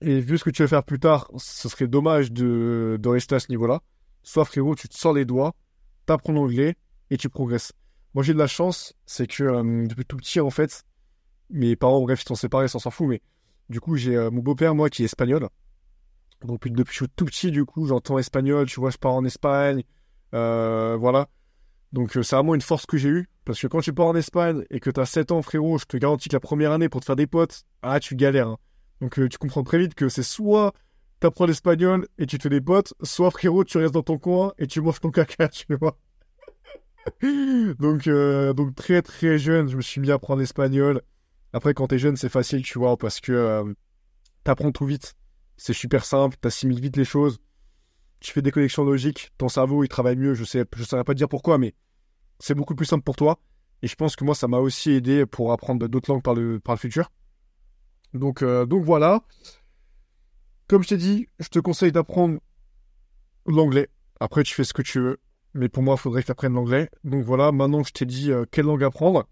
Et 0.00 0.20
vu 0.20 0.38
ce 0.38 0.44
que 0.44 0.50
tu 0.50 0.62
vas 0.62 0.68
faire 0.68 0.84
plus 0.84 1.00
tard, 1.00 1.30
ce 1.36 1.68
serait 1.68 1.88
dommage 1.88 2.30
de, 2.30 2.98
rester 3.04 3.34
à 3.34 3.40
ce 3.40 3.50
niveau-là. 3.50 3.80
Soit 4.22 4.44
frérot, 4.44 4.74
tu 4.74 4.88
te 4.88 4.96
sors 4.96 5.12
les 5.12 5.24
doigts, 5.24 5.54
t'apprends 6.06 6.32
l'anglais 6.32 6.76
et 7.10 7.16
tu 7.16 7.28
progresses. 7.28 7.72
Moi 8.14 8.22
j'ai 8.22 8.32
de 8.32 8.38
la 8.38 8.46
chance, 8.46 8.94
c'est 9.06 9.26
que 9.26 9.42
euh, 9.42 9.86
depuis 9.86 10.04
tout 10.04 10.16
petit 10.16 10.40
en 10.40 10.50
fait, 10.50 10.84
mes 11.50 11.76
parents, 11.76 12.00
bref, 12.00 12.22
ils 12.22 12.28
sont 12.28 12.34
séparés, 12.34 12.68
ça 12.68 12.78
s'en 12.78 12.90
fout, 12.90 13.08
mais 13.08 13.22
du 13.68 13.80
coup, 13.80 13.96
j'ai 13.96 14.16
euh, 14.16 14.30
mon 14.30 14.40
beau-père, 14.40 14.74
moi, 14.74 14.88
qui 14.88 15.02
est 15.02 15.06
espagnol. 15.06 15.48
Donc, 16.44 16.66
depuis 16.68 16.96
suis 16.96 17.08
tout 17.08 17.24
petit, 17.24 17.50
du 17.50 17.64
coup, 17.64 17.86
j'entends 17.86 18.18
espagnol, 18.18 18.66
tu 18.66 18.80
vois, 18.80 18.90
je 18.90 18.96
pars 18.96 19.14
en 19.14 19.24
Espagne, 19.24 19.82
voilà. 20.32 21.28
Donc, 21.92 22.16
euh, 22.16 22.22
c'est 22.22 22.36
vraiment 22.36 22.54
une 22.54 22.60
force 22.60 22.86
que 22.86 22.98
j'ai 22.98 23.08
eue, 23.08 23.28
parce 23.44 23.60
que 23.60 23.66
quand 23.66 23.80
tu 23.80 23.92
pars 23.92 24.06
en 24.06 24.14
Espagne 24.14 24.64
et 24.70 24.80
que 24.80 24.90
tu 24.90 25.00
as 25.00 25.06
7 25.06 25.32
ans, 25.32 25.42
frérot, 25.42 25.78
je 25.78 25.86
te 25.86 25.96
garantis 25.96 26.28
que 26.28 26.36
la 26.36 26.40
première 26.40 26.72
année, 26.72 26.88
pour 26.88 27.00
te 27.00 27.06
faire 27.06 27.16
des 27.16 27.26
potes, 27.26 27.64
ah, 27.82 27.98
tu 27.98 28.14
galères. 28.14 28.48
Hein. 28.48 28.58
Donc, 29.00 29.14
tu 29.14 29.38
comprends 29.38 29.62
très 29.62 29.78
vite 29.78 29.94
que 29.94 30.08
c'est 30.08 30.22
soit 30.22 30.72
t'apprends 31.20 31.46
l'espagnol 31.46 32.06
et 32.18 32.26
tu 32.26 32.38
te 32.38 32.44
fais 32.44 32.48
des 32.48 32.60
potes, 32.60 32.94
soit, 33.02 33.30
frérot, 33.30 33.64
tu 33.64 33.78
restes 33.78 33.94
dans 33.94 34.02
ton 34.02 34.18
coin 34.18 34.52
et 34.58 34.66
tu 34.66 34.80
manges 34.80 35.00
ton 35.00 35.10
caca, 35.12 35.48
tu 35.48 35.74
vois. 35.74 35.98
donc, 37.78 38.08
donc, 38.08 38.74
très, 38.74 39.02
très 39.02 39.38
jeune, 39.38 39.68
je 39.68 39.76
me 39.76 39.82
suis 39.82 40.00
mis 40.00 40.10
à 40.10 40.14
apprendre 40.14 40.40
l'espagnol. 40.40 41.02
Après, 41.52 41.74
quand 41.74 41.88
t'es 41.88 41.98
jeune, 41.98 42.16
c'est 42.16 42.28
facile, 42.28 42.62
tu 42.62 42.78
vois, 42.78 42.96
parce 42.96 43.20
que 43.20 43.32
euh, 43.32 43.72
t'apprends 44.44 44.72
tout 44.72 44.86
vite. 44.86 45.14
C'est 45.56 45.72
super 45.72 46.04
simple, 46.04 46.36
t'assimiles 46.40 46.80
vite 46.80 46.96
les 46.96 47.04
choses. 47.04 47.40
Tu 48.20 48.32
fais 48.32 48.42
des 48.42 48.50
connexions 48.50 48.84
logiques, 48.84 49.30
ton 49.38 49.48
cerveau, 49.48 49.84
il 49.84 49.88
travaille 49.88 50.16
mieux. 50.16 50.34
Je 50.34 50.44
sais, 50.44 50.64
je 50.76 50.84
saurais 50.84 51.04
pas 51.04 51.14
dire 51.14 51.28
pourquoi, 51.28 51.58
mais 51.58 51.74
c'est 52.38 52.54
beaucoup 52.54 52.74
plus 52.74 52.86
simple 52.86 53.04
pour 53.04 53.16
toi. 53.16 53.38
Et 53.82 53.86
je 53.86 53.94
pense 53.94 54.16
que 54.16 54.24
moi, 54.24 54.34
ça 54.34 54.48
m'a 54.48 54.58
aussi 54.58 54.90
aidé 54.90 55.24
pour 55.24 55.52
apprendre 55.52 55.86
d'autres 55.86 56.10
langues 56.10 56.22
par 56.22 56.34
le, 56.34 56.58
par 56.58 56.74
le 56.74 56.80
futur. 56.80 57.10
Donc, 58.14 58.42
euh, 58.42 58.66
donc 58.66 58.84
voilà. 58.84 59.22
Comme 60.66 60.82
je 60.82 60.88
t'ai 60.88 60.96
dit, 60.96 61.28
je 61.38 61.48
te 61.48 61.58
conseille 61.58 61.92
d'apprendre 61.92 62.40
l'anglais. 63.46 63.88
Après, 64.20 64.42
tu 64.42 64.54
fais 64.54 64.64
ce 64.64 64.74
que 64.74 64.82
tu 64.82 65.00
veux. 65.00 65.18
Mais 65.54 65.68
pour 65.68 65.82
moi, 65.82 65.94
il 65.96 66.00
faudrait 66.00 66.22
que 66.22 66.26
tu 66.26 66.32
apprennes 66.32 66.54
l'anglais. 66.54 66.90
Donc 67.04 67.24
voilà, 67.24 67.52
maintenant 67.52 67.82
que 67.82 67.88
je 67.88 67.92
t'ai 67.92 68.06
dit 68.06 68.30
euh, 68.32 68.44
quelle 68.50 68.66
langue 68.66 68.84
apprendre, 68.84 69.28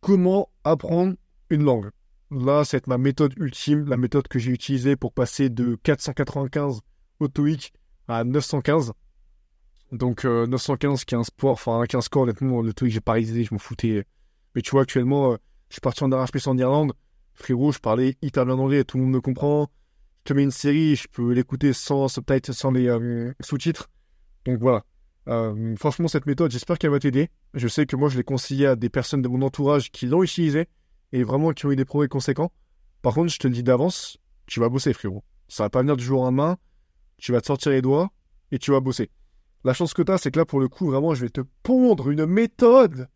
comment 0.00 0.50
apprendre 0.64 1.14
une 1.48 1.64
langue. 1.64 1.90
Là, 2.30 2.64
c'est 2.64 2.86
ma 2.86 2.96
méthode 2.96 3.34
ultime, 3.38 3.88
la 3.88 3.96
méthode 3.96 4.28
que 4.28 4.38
j'ai 4.38 4.52
utilisée 4.52 4.94
pour 4.94 5.12
passer 5.12 5.50
de 5.50 5.76
495 5.82 6.80
au 7.20 7.28
TOEIC 7.28 7.72
à 8.08 8.24
915. 8.24 8.92
Donc 9.92 10.24
915 10.24 11.04
qui 11.04 11.14
est 11.14 11.18
un 11.18 11.24
sport, 11.24 11.52
enfin 11.52 11.82
un 11.92 12.00
score 12.00 12.22
honnêtement, 12.22 12.62
le 12.62 12.72
TOEIC 12.72 12.92
j'ai 12.92 13.00
pas 13.00 13.12
réalisé, 13.12 13.44
je 13.44 13.54
m'en 13.54 13.58
foutais. 13.58 14.04
Mais 14.54 14.62
tu 14.62 14.70
vois, 14.72 14.82
actuellement, 14.82 15.32
euh, 15.32 15.36
je 15.68 15.74
suis 15.74 15.80
parti 15.80 16.02
en 16.02 16.10
Erasmus 16.10 16.40
en 16.46 16.58
Irlande. 16.58 16.92
Frérot, 17.34 17.72
je 17.72 17.78
parlais 17.78 18.16
italien 18.22 18.54
en 18.54 18.60
anglais, 18.60 18.84
tout 18.84 18.98
le 18.98 19.04
monde 19.04 19.14
me 19.14 19.20
comprend. 19.20 19.70
Je 20.24 20.32
te 20.32 20.34
mets 20.34 20.42
une 20.42 20.50
série, 20.50 20.96
je 20.96 21.08
peux 21.08 21.32
l'écouter 21.32 21.72
sans 21.72 22.08
subtitres, 22.08 22.52
sans 22.52 22.70
les 22.70 22.88
euh, 22.88 23.32
sous-titres. 23.40 23.88
Donc 24.44 24.58
voilà. 24.58 24.84
Euh, 25.28 25.76
franchement, 25.76 26.08
cette 26.08 26.26
méthode, 26.26 26.50
j'espère 26.50 26.78
qu'elle 26.78 26.90
va 26.90 26.98
t'aider. 26.98 27.30
Je 27.54 27.68
sais 27.68 27.86
que 27.86 27.96
moi, 27.96 28.08
je 28.08 28.16
l'ai 28.16 28.24
conseillé 28.24 28.66
à 28.66 28.76
des 28.76 28.90
personnes 28.90 29.22
de 29.22 29.28
mon 29.28 29.42
entourage 29.42 29.90
qui 29.90 30.06
l'ont 30.06 30.22
utilisé 30.22 30.68
et 31.12 31.22
vraiment 31.22 31.52
qui 31.52 31.66
ont 31.66 31.72
eu 31.72 31.76
des 31.76 31.84
progrès 31.84 32.08
conséquents. 32.08 32.52
Par 33.02 33.14
contre, 33.14 33.32
je 33.32 33.38
te 33.38 33.46
le 33.46 33.54
dis 33.54 33.62
d'avance, 33.62 34.18
tu 34.46 34.60
vas 34.60 34.68
bosser, 34.68 34.92
frérot. 34.92 35.24
Ça 35.48 35.64
va 35.64 35.70
pas 35.70 35.80
venir 35.80 35.96
du 35.96 36.04
jour 36.04 36.20
au 36.20 36.24
lendemain. 36.24 36.58
Tu 37.20 37.32
vas 37.32 37.40
te 37.40 37.46
sortir 37.46 37.72
les 37.72 37.82
doigts 37.82 38.10
et 38.50 38.58
tu 38.58 38.70
vas 38.72 38.80
bosser. 38.80 39.10
La 39.62 39.74
chance 39.74 39.92
que 39.92 40.02
tu 40.02 40.10
as, 40.10 40.18
c'est 40.18 40.30
que 40.30 40.38
là, 40.38 40.46
pour 40.46 40.58
le 40.58 40.68
coup, 40.68 40.86
vraiment, 40.86 41.14
je 41.14 41.22
vais 41.22 41.30
te 41.30 41.42
pondre 41.62 42.10
une 42.10 42.24
méthode. 42.26 43.08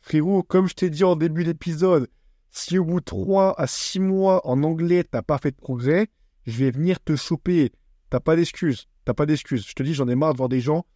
Frérot, 0.00 0.42
comme 0.42 0.66
je 0.66 0.74
t'ai 0.74 0.88
dit 0.88 1.04
en 1.04 1.14
début 1.14 1.44
d'épisode, 1.44 2.08
si 2.50 2.78
au 2.78 2.84
bout 2.84 3.00
de 3.00 3.04
3 3.04 3.60
à 3.60 3.66
6 3.66 4.00
mois 4.00 4.46
en 4.46 4.62
anglais, 4.62 5.04
t'as 5.04 5.22
pas 5.22 5.38
fait 5.38 5.50
de 5.50 5.56
progrès, 5.56 6.08
je 6.46 6.56
vais 6.58 6.70
venir 6.70 6.98
te 7.04 7.16
choper. 7.16 7.70
T'as 8.08 8.20
pas 8.20 8.34
d'excuses. 8.34 8.88
T'as 9.04 9.14
pas 9.14 9.26
d'excuses. 9.26 9.66
Je 9.68 9.74
te 9.74 9.82
dis, 9.82 9.94
j'en 9.94 10.08
ai 10.08 10.14
marre 10.14 10.32
de 10.32 10.38
voir 10.38 10.48
des 10.48 10.60
gens 10.60 10.86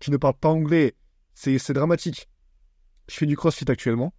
qui 0.00 0.10
ne 0.10 0.16
parlent 0.16 0.34
pas 0.34 0.48
anglais. 0.48 0.94
C'est 1.34 1.72
dramatique. 1.72 2.28
Je 3.08 3.16
fais 3.16 3.26
du 3.26 3.36
crossfit 3.36 3.70
actuellement. 3.70 4.14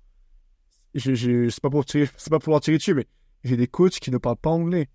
Je, 0.94 1.50
c'est 1.50 1.62
pas 1.62 1.70
pour 1.70 1.84
c'est 1.88 2.30
pas 2.30 2.40
pour 2.40 2.60
tirer 2.62 2.78
dessus, 2.78 2.94
mais 2.94 3.08
j'ai 3.44 3.58
des 3.58 3.68
coachs 3.68 4.00
qui 4.00 4.12
ne 4.12 4.18
parlent 4.18 4.38
pas 4.38 4.52
anglais. 4.52 4.90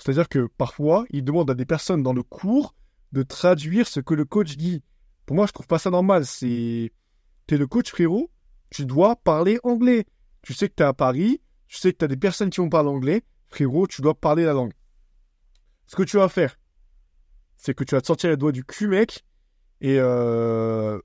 C'est-à-dire 0.00 0.28
que 0.28 0.48
parfois, 0.56 1.04
ils 1.10 1.22
demandent 1.22 1.50
à 1.50 1.54
des 1.54 1.66
personnes 1.66 2.02
dans 2.02 2.14
le 2.14 2.22
cours 2.22 2.74
de 3.12 3.22
traduire 3.22 3.86
ce 3.86 4.00
que 4.00 4.14
le 4.14 4.24
coach 4.24 4.56
dit. 4.56 4.82
Pour 5.26 5.36
moi, 5.36 5.46
je 5.46 5.52
trouve 5.52 5.66
pas 5.66 5.78
ça 5.78 5.90
normal. 5.90 6.24
C'est, 6.24 6.90
t'es 7.46 7.58
le 7.58 7.66
coach 7.66 7.90
frérot, 7.90 8.30
tu 8.70 8.86
dois 8.86 9.16
parler 9.16 9.58
anglais. 9.62 10.06
Tu 10.42 10.54
sais 10.54 10.68
que 10.68 10.74
tu 10.74 10.82
es 10.82 10.86
à 10.86 10.94
Paris, 10.94 11.42
tu 11.68 11.76
sais 11.76 11.92
que 11.92 11.98
tu 11.98 12.04
as 12.06 12.08
des 12.08 12.16
personnes 12.16 12.48
qui 12.48 12.60
vont 12.60 12.70
parler 12.70 12.88
anglais, 12.88 13.22
frérot, 13.48 13.86
tu 13.86 14.00
dois 14.00 14.14
parler 14.14 14.44
la 14.44 14.54
langue. 14.54 14.72
Ce 15.86 15.96
que 15.96 16.02
tu 16.02 16.16
vas 16.16 16.30
faire, 16.30 16.56
c'est 17.56 17.74
que 17.74 17.84
tu 17.84 17.94
vas 17.94 18.00
te 18.00 18.06
sortir 18.06 18.30
les 18.30 18.38
doigts 18.38 18.52
du 18.52 18.64
cul, 18.64 18.86
mec. 18.86 19.24
Et 19.82 19.96
euh, 19.98 20.98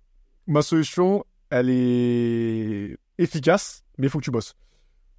ma 0.48 0.62
solution, 0.62 1.26
elle 1.50 1.70
est 1.70 2.98
efficace, 3.18 3.84
mais 3.98 4.08
il 4.08 4.10
faut 4.10 4.20
que 4.20 4.24
tu 4.24 4.32
bosses. 4.32 4.56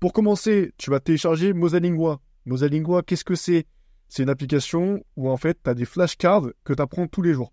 Pour 0.00 0.14
commencer, 0.14 0.72
tu 0.78 0.90
vas 0.90 1.00
télécharger 1.00 1.52
Mosalingua. 1.52 2.20
Mosalingua, 2.46 3.02
qu'est-ce 3.02 3.24
que 3.24 3.34
c'est? 3.34 3.66
C'est 4.08 4.22
une 4.22 4.28
application 4.28 5.04
où 5.16 5.28
en 5.28 5.36
fait, 5.36 5.58
tu 5.62 5.68
as 5.68 5.74
des 5.74 5.84
flashcards 5.84 6.46
que 6.64 6.72
tu 6.72 6.80
apprends 6.80 7.08
tous 7.08 7.22
les 7.22 7.34
jours. 7.34 7.52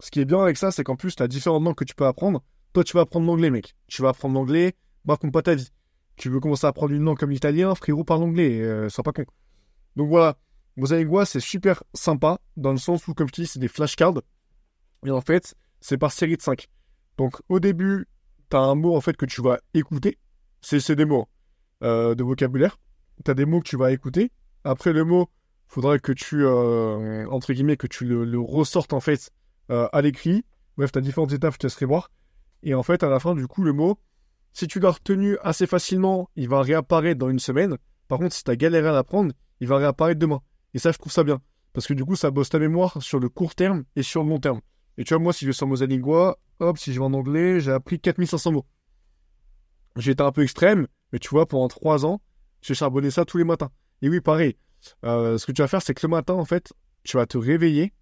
Ce 0.00 0.10
qui 0.10 0.20
est 0.20 0.26
bien 0.26 0.40
avec 0.40 0.58
ça, 0.58 0.70
c'est 0.70 0.84
qu'en 0.84 0.96
plus, 0.96 1.16
tu 1.16 1.22
as 1.22 1.28
différentes 1.28 1.64
langues 1.64 1.74
que 1.74 1.84
tu 1.84 1.94
peux 1.94 2.06
apprendre. 2.06 2.44
Toi, 2.74 2.84
tu 2.84 2.92
vas 2.92 3.00
apprendre 3.02 3.26
l'anglais, 3.26 3.48
mec. 3.48 3.74
Tu 3.88 4.02
vas 4.02 4.10
apprendre 4.10 4.34
l'anglais, 4.34 4.74
raconte 5.08 5.32
pas 5.32 5.40
ta 5.40 5.54
vie. 5.54 5.70
Tu 6.16 6.28
veux 6.28 6.38
commencer 6.38 6.66
à 6.66 6.68
apprendre 6.68 6.92
une 6.92 7.02
langue 7.02 7.18
comme 7.18 7.30
l'italien, 7.30 7.74
frérot, 7.74 8.04
parle 8.04 8.22
anglais, 8.24 8.60
euh, 8.60 8.88
pas 9.02 9.12
con. 9.12 9.24
Donc 9.96 10.08
voilà, 10.08 10.36
Mosaïque 10.76 11.08
c'est 11.24 11.40
super 11.40 11.82
sympa, 11.94 12.38
dans 12.58 12.72
le 12.72 12.78
sens 12.78 13.08
où, 13.08 13.14
comme 13.14 13.28
je 13.28 13.32
dis, 13.32 13.46
c'est 13.46 13.58
des 13.58 13.68
flashcards. 13.68 14.20
Et 15.06 15.10
en 15.10 15.22
fait, 15.22 15.54
c'est 15.80 15.96
par 15.96 16.12
série 16.12 16.36
de 16.36 16.42
5. 16.42 16.68
Donc 17.16 17.40
au 17.48 17.60
début, 17.60 18.06
tu 18.50 18.56
as 18.56 18.60
un 18.60 18.74
mot 18.74 18.94
en 18.94 19.00
fait 19.00 19.16
que 19.16 19.24
tu 19.24 19.40
vas 19.40 19.58
écouter. 19.72 20.18
C'est 20.60 20.96
des 20.96 21.04
mots 21.04 21.28
euh, 21.82 22.14
de 22.14 22.22
vocabulaire. 22.22 22.78
Tu 23.24 23.30
as 23.30 23.34
des 23.34 23.44
mots 23.44 23.60
que 23.60 23.68
tu 23.68 23.76
vas 23.76 23.92
écouter. 23.92 24.30
Après 24.64 24.92
le 24.92 25.04
mot, 25.04 25.28
faudrait 25.66 25.98
que 25.98 26.12
tu, 26.12 26.44
euh, 26.44 27.26
entre 27.30 27.52
que 27.52 27.86
tu 27.86 28.04
le, 28.04 28.40
ressortes 28.40 28.92
en 28.92 29.00
fait 29.00 29.30
euh, 29.70 29.88
à 29.92 30.02
l'écrit. 30.02 30.44
Bref, 30.76 30.92
tu 30.92 30.98
as 30.98 31.02
différentes 31.02 31.32
étapes, 31.32 31.54
je 31.54 31.58
te 31.58 31.66
laisserai 31.66 31.86
voir. 31.86 32.10
Et 32.62 32.74
en 32.74 32.82
fait, 32.82 33.02
à 33.02 33.08
la 33.08 33.20
fin, 33.20 33.34
du 33.34 33.46
coup, 33.46 33.62
le 33.62 33.72
mot, 33.72 33.98
si 34.52 34.66
tu 34.66 34.80
l'as 34.80 34.90
retenu 34.90 35.38
assez 35.42 35.66
facilement, 35.66 36.30
il 36.36 36.48
va 36.48 36.62
réapparaître 36.62 37.18
dans 37.18 37.30
une 37.30 37.38
semaine. 37.38 37.76
Par 38.08 38.18
contre, 38.18 38.34
si 38.34 38.44
tu 38.44 38.50
as 38.50 38.56
galéré 38.56 38.88
à 38.88 38.92
l'apprendre, 38.92 39.32
il 39.60 39.68
va 39.68 39.76
réapparaître 39.78 40.18
demain. 40.18 40.40
Et 40.74 40.78
ça, 40.78 40.92
je 40.92 40.98
trouve 40.98 41.12
ça 41.12 41.24
bien. 41.24 41.40
Parce 41.72 41.86
que 41.86 41.94
du 41.94 42.04
coup, 42.04 42.16
ça 42.16 42.30
bosse 42.30 42.48
ta 42.48 42.58
mémoire 42.58 43.02
sur 43.02 43.20
le 43.20 43.28
court 43.28 43.54
terme 43.54 43.84
et 43.96 44.02
sur 44.02 44.22
le 44.22 44.30
long 44.30 44.40
terme. 44.40 44.60
Et 44.98 45.04
tu 45.04 45.14
vois, 45.14 45.22
moi, 45.22 45.32
si 45.32 45.44
je 45.44 45.50
vais 45.50 45.52
sur 45.52 45.66
Mosalingua, 45.66 46.38
hop, 46.60 46.78
si 46.78 46.92
je 46.92 46.98
vais 46.98 47.04
en 47.04 47.12
anglais, 47.12 47.60
j'ai 47.60 47.72
appris 47.72 48.00
4500 48.00 48.52
mots. 48.52 48.66
J'ai 49.96 50.12
été 50.12 50.22
un 50.22 50.32
peu 50.32 50.42
extrême, 50.42 50.86
mais 51.12 51.18
tu 51.18 51.28
vois, 51.28 51.46
pendant 51.46 51.68
trois 51.68 52.04
ans, 52.06 52.20
j'ai 52.66 52.74
charbonné 52.74 53.12
ça 53.12 53.24
tous 53.24 53.38
les 53.38 53.44
matins. 53.44 53.70
Et 54.02 54.08
oui, 54.08 54.20
pareil. 54.20 54.56
Euh, 55.04 55.38
ce 55.38 55.46
que 55.46 55.52
tu 55.52 55.62
vas 55.62 55.68
faire, 55.68 55.82
c'est 55.82 55.94
que 55.94 56.04
le 56.04 56.10
matin, 56.10 56.34
en 56.34 56.44
fait, 56.44 56.72
tu 57.04 57.16
vas 57.16 57.24
te 57.24 57.38
réveiller 57.38 57.92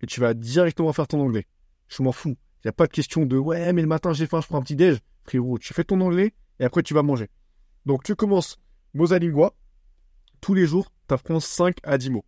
et 0.00 0.06
tu 0.06 0.20
vas 0.20 0.32
directement 0.32 0.92
faire 0.92 1.08
ton 1.08 1.20
anglais. 1.20 1.46
Je 1.88 2.02
m'en 2.04 2.12
fous. 2.12 2.36
Il 2.62 2.66
n'y 2.66 2.68
a 2.68 2.72
pas 2.72 2.86
de 2.86 2.92
question 2.92 3.26
de 3.26 3.36
ouais, 3.36 3.72
mais 3.72 3.82
le 3.82 3.88
matin, 3.88 4.12
j'ai 4.12 4.26
faim, 4.26 4.40
je 4.40 4.46
prends 4.46 4.58
un 4.58 4.62
petit 4.62 4.76
déj. 4.76 4.98
Frérot, 5.24 5.58
tu 5.58 5.74
fais 5.74 5.82
ton 5.82 6.00
anglais 6.00 6.34
et 6.60 6.64
après, 6.64 6.84
tu 6.84 6.94
vas 6.94 7.02
manger. 7.02 7.28
Donc, 7.84 8.04
tu 8.04 8.14
commences 8.14 8.58
Mosalingua. 8.94 9.54
Tous 10.40 10.54
les 10.54 10.66
jours, 10.66 10.92
tu 11.08 11.14
apprends 11.14 11.40
5 11.40 11.78
à 11.82 11.98
10 11.98 12.10
mots. 12.10 12.24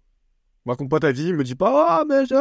Raconte 0.66 0.90
pas 0.90 0.98
ta 0.98 1.12
vie, 1.12 1.32
me 1.32 1.44
dis 1.44 1.54
pas, 1.54 2.00
ah, 2.00 2.04
mais 2.08 2.26
je... 2.26 2.34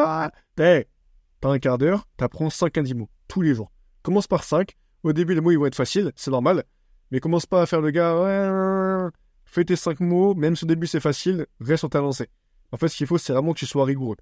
T'as 1.40 1.50
un 1.50 1.60
quart 1.60 1.78
d'heure, 1.78 2.08
t'apprends 2.18 2.50
5 2.50 2.76
à 2.80 2.82
10 2.82 2.96
mots, 2.96 3.10
tous 3.28 3.42
les 3.42 3.54
jours. 3.54 3.72
Commence 4.02 4.26
par 4.26 4.44
5. 4.44 4.76
Au 5.04 5.14
début, 5.14 5.36
les 5.36 5.42
mots, 5.42 5.52
ils 5.52 5.60
vont 5.60 5.68
être 5.68 5.76
faciles, 5.76 6.12
c'est 6.16 6.32
normal. 6.32 6.64
Mais 7.12 7.20
commence 7.20 7.46
pas 7.46 7.62
à 7.62 7.66
faire 7.68 7.82
le 7.82 7.92
gars, 7.92 9.12
fais 9.48 9.66
tes 9.66 9.76
5 9.76 10.00
mots, 10.00 10.36
même 10.36 10.56
si 10.56 10.66
au 10.66 10.68
début 10.68 10.88
c'est 10.88 11.00
facile, 11.00 11.48
reste 11.60 11.80
sur 11.80 11.90
ta 11.90 12.02
lancée. 12.02 12.30
En 12.72 12.78
fait, 12.78 12.88
ce 12.88 12.98
qu'il 12.98 13.08
faut, 13.08 13.18
c'est 13.18 13.34
vraiment 13.34 13.54
que 13.54 13.60
tu 13.60 13.66
sois 13.66 13.86
rigoureux. 13.86 14.18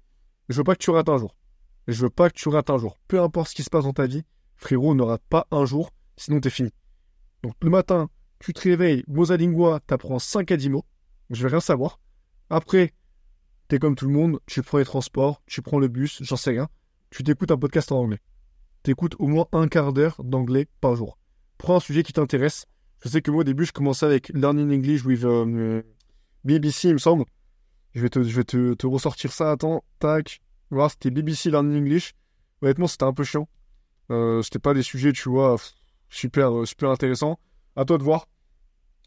Je 0.48 0.56
veux 0.56 0.64
pas 0.64 0.74
que 0.74 0.82
tu 0.82 0.90
rates 0.90 1.08
un 1.08 1.18
jour. 1.18 1.36
Je 1.88 2.02
veux 2.02 2.10
pas 2.10 2.30
que 2.30 2.34
tu 2.34 2.48
rates 2.48 2.70
un 2.70 2.78
jour. 2.78 2.98
Peu 3.08 3.20
importe 3.20 3.50
ce 3.50 3.54
qui 3.54 3.62
se 3.62 3.70
passe 3.70 3.84
dans 3.84 3.92
ta 3.92 4.06
vie, 4.06 4.22
frérot, 4.56 4.94
ne 4.94 5.02
rate 5.02 5.22
pas 5.28 5.46
un 5.50 5.64
jour, 5.64 5.90
sinon 6.16 6.40
t'es 6.40 6.50
fini. 6.50 6.70
Donc 7.42 7.54
le 7.62 7.70
matin, 7.70 8.08
tu 8.38 8.52
te 8.52 8.60
réveilles, 8.60 9.04
Mosalingua, 9.08 9.80
t'apprends 9.86 10.18
5 10.18 10.50
à 10.50 10.56
10 10.56 10.70
mots. 10.70 10.84
Je 11.30 11.42
vais 11.42 11.50
rien 11.50 11.60
savoir. 11.60 12.00
Après, 12.50 12.94
t'es 13.68 13.78
comme 13.78 13.96
tout 13.96 14.06
le 14.06 14.12
monde, 14.12 14.40
tu 14.46 14.62
prends 14.62 14.78
les 14.78 14.84
transports, 14.84 15.42
tu 15.46 15.62
prends 15.62 15.78
le 15.78 15.88
bus, 15.88 16.22
j'en 16.22 16.36
sais 16.36 16.50
rien 16.50 16.68
tu 17.10 17.22
t'écoutes 17.22 17.50
un 17.50 17.56
podcast 17.56 17.92
en 17.92 18.00
anglais. 18.00 18.20
Tu 18.82 18.90
écoutes 18.90 19.16
au 19.18 19.26
moins 19.26 19.46
un 19.52 19.68
quart 19.68 19.92
d'heure 19.92 20.22
d'anglais 20.22 20.66
par 20.80 20.96
jour. 20.96 21.18
Prends 21.56 21.76
un 21.76 21.80
sujet 21.80 22.02
qui 22.02 22.12
t'intéresse. 22.12 22.66
Je 23.02 23.08
sais 23.08 23.22
que 23.22 23.30
moi, 23.30 23.40
au 23.40 23.44
début, 23.44 23.64
je 23.64 23.72
commençais 23.72 24.06
avec 24.06 24.30
Learning 24.30 24.72
English 24.72 25.04
with 25.04 25.24
euh, 25.24 25.82
BBC, 26.44 26.88
il 26.88 26.94
me 26.94 26.98
semble. 26.98 27.24
Je 27.94 28.00
vais 28.00 28.08
te, 28.08 28.22
je 28.22 28.36
vais 28.36 28.44
te, 28.44 28.86
ressortir 28.86 29.32
ça. 29.32 29.52
Attends, 29.52 29.84
tac. 29.98 30.40
Voilà, 30.70 30.88
c'était 30.88 31.10
BBC 31.10 31.50
Learning 31.50 31.80
English. 31.80 32.14
Honnêtement, 32.62 32.86
c'était 32.86 33.04
un 33.04 33.12
peu 33.12 33.24
chiant. 33.24 33.48
Euh, 34.10 34.42
c'était 34.42 34.58
pas 34.58 34.74
des 34.74 34.82
sujets, 34.82 35.12
tu 35.12 35.28
vois, 35.28 35.56
super, 36.08 36.58
euh, 36.58 36.64
super 36.64 36.90
intéressants. 36.90 37.38
À 37.76 37.84
toi 37.84 37.98
de 37.98 38.02
voir. 38.02 38.26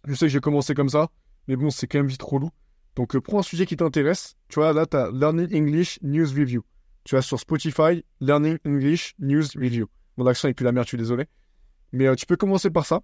Je 0.05 0.13
sais 0.13 0.25
que 0.25 0.31
j'ai 0.31 0.39
commencé 0.39 0.74
comme 0.74 0.89
ça, 0.89 1.10
mais 1.48 1.55
bon, 1.55 1.69
c'est 1.69 1.88
quand 1.88 2.00
même 2.00 2.08
vite 2.08 2.22
relou. 2.22 2.50
Donc, 2.96 3.17
prends 3.19 3.39
un 3.39 3.43
sujet 3.43 3.65
qui 3.65 3.75
t'intéresse. 3.75 4.36
Tu 4.48 4.55
vois, 4.55 4.72
là, 4.74 4.86
tu 4.86 4.96
as 4.96 5.12
Learning 5.12 5.53
English 5.53 6.00
News 6.01 6.29
Review 6.29 6.63
tu 7.10 7.15
vas 7.15 7.24
sur 7.24 7.39
Spotify, 7.39 8.05
Learning 8.22 8.60
English 8.65 9.15
News 9.17 9.46
Review. 9.55 9.88
Mon 10.17 10.27
accent 10.27 10.48
est 10.48 10.53
plus 10.53 10.63
la 10.63 10.72
merde, 10.72 10.86
je 10.86 10.89
suis 10.89 10.98
désolé. 10.98 11.25
Mais 11.91 12.05
euh, 12.05 12.13
tu 12.13 12.27
peux 12.27 12.36
commencer 12.36 12.69
par 12.69 12.86
ça. 12.86 13.01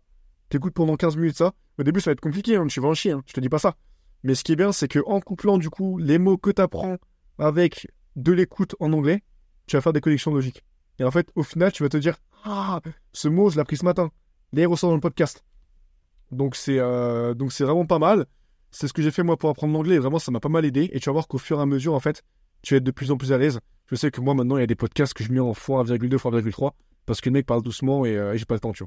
T'écoutes 0.50 0.74
pendant 0.74 0.96
15 0.96 1.18
minutes 1.18 1.38
ça. 1.38 1.54
Au 1.78 1.84
début, 1.84 2.00
ça 2.00 2.10
va 2.10 2.14
être 2.14 2.22
compliqué, 2.22 2.56
hein, 2.56 2.68
tu 2.68 2.80
vas 2.80 2.88
en 2.88 2.94
chier, 2.94 3.12
hein, 3.12 3.24
je 3.25 3.34
te 3.34 3.40
dis 3.40 3.50
pas 3.50 3.60
ça. 3.60 3.75
Mais 4.24 4.36
ce 4.36 4.44
qui 4.44 4.54
est 4.54 4.56
bien, 4.56 4.72
c'est 4.72 4.88
que 4.88 5.00
en 5.06 5.20
couplant 5.20 5.58
du 5.58 5.70
coup 5.70 5.98
les 5.98 6.18
mots 6.18 6.38
que 6.38 6.50
tu 6.50 6.62
apprends 6.62 6.98
avec 7.38 7.88
de 8.16 8.32
l'écoute 8.32 8.75
en 8.80 8.94
anglais, 8.94 9.24
tu 9.68 9.75
vas 9.75 9.82
faire 9.82 9.94
des 9.94 10.02
connexions 10.02 10.34
logiques. 10.34 10.64
Et 11.00 11.04
en 11.04 11.12
fait, 11.12 11.30
au 11.36 11.44
final, 11.44 11.72
tu 11.72 11.84
vas 11.84 11.90
te 11.90 11.98
dire 11.98 12.18
Ah, 12.44 12.80
ce 13.12 13.28
mot, 13.28 13.50
je 13.50 13.56
l'ai 13.56 13.62
appris 13.62 13.78
ce 13.78 13.86
matin. 13.86 14.12
Il 14.54 14.66
ressort 14.68 14.90
dans 14.90 14.96
le 14.96 15.02
podcast. 15.02 15.44
Donc, 16.32 16.56
c'est 16.56 16.80
euh, 16.80 17.34
donc 17.34 17.52
c'est 17.52 17.66
vraiment 17.66 17.86
pas 17.86 18.00
mal. 18.00 18.25
C'est 18.72 18.88
ce 18.88 18.94
que 18.94 19.02
j'ai 19.02 19.12
fait 19.12 19.24
moi 19.24 19.38
pour 19.38 19.50
apprendre 19.50 19.74
l'anglais. 19.74 20.00
Vraiment, 20.00 20.20
ça 20.20 20.32
m'a 20.32 20.40
pas 20.40 20.50
mal 20.50 20.66
aidé. 20.66 20.90
Et 20.94 21.00
tu 21.00 21.10
vas 21.10 21.14
voir 21.14 21.28
qu'au 21.28 21.38
fur 21.38 21.60
et 21.60 21.62
à 21.62 21.66
mesure, 21.66 21.94
en 21.94 22.00
fait, 22.00 22.24
tu 22.62 22.74
vas 22.74 22.78
être 22.78 22.84
de 22.84 22.92
plus 22.92 23.12
en 23.12 23.18
plus 23.18 23.32
à 23.32 23.38
l'aise. 23.38 23.60
Je 23.88 23.96
sais 23.96 24.12
que 24.12 24.22
moi, 24.22 24.34
maintenant, 24.34 24.58
il 24.58 24.62
y 24.62 24.64
a 24.64 24.68
des 24.68 24.75
podcasts 24.75 25.14
que 25.14 25.24
je 25.24 25.32
mets 25.32 25.40
en 25.40 25.52
x1,2, 25.52 26.18
x1,3, 26.18 26.72
parce 27.06 27.22
que 27.22 27.30
le 27.30 27.34
mec 27.34 27.46
parle 27.46 27.62
doucement 27.62 28.04
euh, 28.06 28.34
et, 28.34 28.38
j'ai 28.38 28.46
pas 28.46 28.56
le 28.56 28.60
temps, 28.60 28.72
tu. 28.72 28.84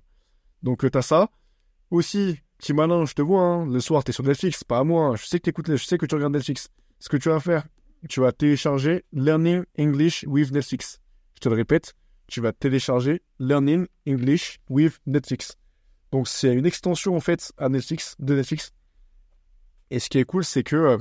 Donc, 0.62 0.84
euh, 0.84 0.90
t'as 0.90 1.02
ça. 1.02 1.30
Aussi, 1.90 2.38
petit 2.58 2.74
malin, 2.74 3.06
je 3.06 3.14
te 3.14 3.22
vois, 3.22 3.42
hein, 3.42 3.66
le 3.66 3.80
soir, 3.80 4.04
t'es 4.04 4.12
sur 4.12 4.24
Netflix, 4.24 4.62
pas 4.62 4.78
à 4.78 4.84
moi. 4.84 5.16
Je 5.16 5.24
sais 5.24 5.38
que 5.38 5.44
t'écoutes, 5.44 5.74
je 5.74 5.84
sais 5.84 5.96
que 5.96 6.06
tu 6.06 6.14
regardes 6.14 6.34
Netflix. 6.34 6.68
Ce 6.98 7.08
que 7.08 7.16
tu 7.16 7.28
vas 7.28 7.40
faire, 7.40 7.66
tu 8.08 8.20
vas 8.20 8.32
télécharger 8.32 9.04
Learning 9.12 9.64
English 9.78 10.24
with 10.28 10.52
Netflix. 10.52 11.00
Je 11.34 11.40
te 11.40 11.48
le 11.48 11.54
répète, 11.54 11.94
tu 12.26 12.40
vas 12.40 12.52
télécharger 12.52 13.22
Learning 13.38 13.86
English 14.06 14.58
with 14.68 15.00
Netflix. 15.06 15.56
Donc, 16.12 16.28
c'est 16.28 16.54
une 16.54 16.66
extension, 16.66 17.16
en 17.16 17.20
fait, 17.20 17.52
à 17.56 17.68
Netflix, 17.68 18.16
de 18.18 18.34
Netflix. 18.34 18.72
Et 19.90 19.98
ce 19.98 20.10
qui 20.10 20.18
est 20.18 20.24
cool, 20.24 20.44
c'est 20.44 20.62
que 20.62 20.76
euh, 20.76 20.98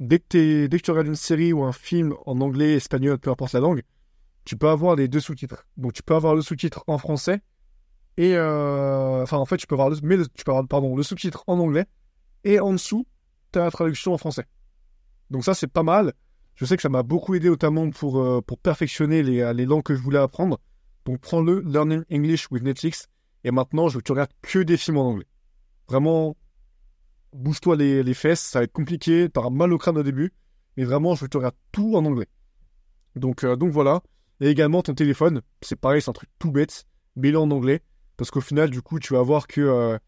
que, 0.00 0.66
dès 0.66 0.78
que 0.78 0.82
tu 0.82 0.90
regardes 0.90 1.06
une 1.06 1.14
série 1.14 1.52
ou 1.52 1.62
un 1.62 1.72
film 1.72 2.14
en 2.26 2.40
anglais, 2.40 2.74
espagnol, 2.74 3.18
peu 3.18 3.30
importe 3.30 3.52
la 3.52 3.60
langue, 3.60 3.82
tu 4.44 4.56
peux 4.56 4.68
avoir 4.68 4.96
les 4.96 5.08
deux 5.08 5.20
sous-titres. 5.20 5.64
Donc 5.76 5.92
tu 5.92 6.02
peux 6.02 6.14
avoir 6.14 6.34
le 6.34 6.42
sous-titre 6.42 6.84
en 6.86 6.98
français 6.98 7.40
et 8.16 8.36
euh, 8.36 9.22
enfin 9.22 9.38
en 9.38 9.44
fait 9.44 9.56
tu 9.56 9.66
peux 9.66 9.74
avoir 9.74 9.90
le, 9.90 9.96
mais 10.02 10.16
tu 10.34 10.44
peux 10.44 10.52
avoir 10.52 10.66
pardon 10.66 10.96
le 10.96 11.02
sous-titre 11.02 11.44
en 11.46 11.58
anglais 11.58 11.86
et 12.44 12.60
en 12.60 12.72
dessous 12.72 13.06
tu 13.52 13.58
as 13.58 13.64
la 13.64 13.70
traduction 13.70 14.12
en 14.12 14.18
français. 14.18 14.44
Donc 15.30 15.44
ça 15.44 15.54
c'est 15.54 15.66
pas 15.66 15.82
mal. 15.82 16.12
Je 16.54 16.64
sais 16.64 16.76
que 16.76 16.82
ça 16.82 16.88
m'a 16.88 17.02
beaucoup 17.02 17.34
aidé 17.34 17.48
notamment 17.48 17.90
pour 17.90 18.20
euh, 18.20 18.40
pour 18.40 18.58
perfectionner 18.58 19.22
les, 19.22 19.52
les 19.54 19.66
langues 19.66 19.82
que 19.82 19.94
je 19.94 20.00
voulais 20.00 20.18
apprendre. 20.18 20.60
Donc 21.04 21.20
prends-le 21.20 21.60
Learning 21.60 22.04
English 22.12 22.50
with 22.50 22.62
Netflix 22.62 23.08
et 23.42 23.50
maintenant 23.50 23.88
je 23.88 23.98
tu 24.00 24.12
regardes 24.12 24.32
que 24.42 24.60
des 24.60 24.76
films 24.76 24.98
en 24.98 25.08
anglais. 25.10 25.26
Vraiment 25.88 26.36
bouge-toi 27.34 27.76
les, 27.76 28.14
fesses, 28.14 28.40
ça 28.40 28.60
va 28.60 28.64
être 28.64 28.72
compliqué, 28.72 29.28
t'auras 29.28 29.50
mal 29.50 29.72
au 29.72 29.78
crâne 29.78 29.98
au 29.98 30.02
début, 30.02 30.32
mais 30.76 30.84
vraiment, 30.84 31.14
je 31.14 31.26
te 31.26 31.36
regarde 31.36 31.56
tout 31.72 31.96
en 31.96 32.04
anglais. 32.04 32.28
Donc, 33.16 33.44
euh, 33.44 33.56
donc 33.56 33.70
voilà. 33.70 34.02
Et 34.40 34.48
également 34.48 34.82
ton 34.82 34.94
téléphone, 34.94 35.42
c'est 35.60 35.78
pareil, 35.78 36.02
c'est 36.02 36.10
un 36.10 36.14
truc 36.14 36.30
tout 36.38 36.50
bête, 36.50 36.86
mets-le 37.16 37.38
en 37.38 37.50
anglais, 37.50 37.82
parce 38.16 38.30
qu'au 38.30 38.40
final, 38.40 38.70
du 38.70 38.82
coup, 38.82 38.98
tu 38.98 39.14
vas 39.14 39.22
voir 39.22 39.46
que 39.46 39.60
euh, 39.60 39.98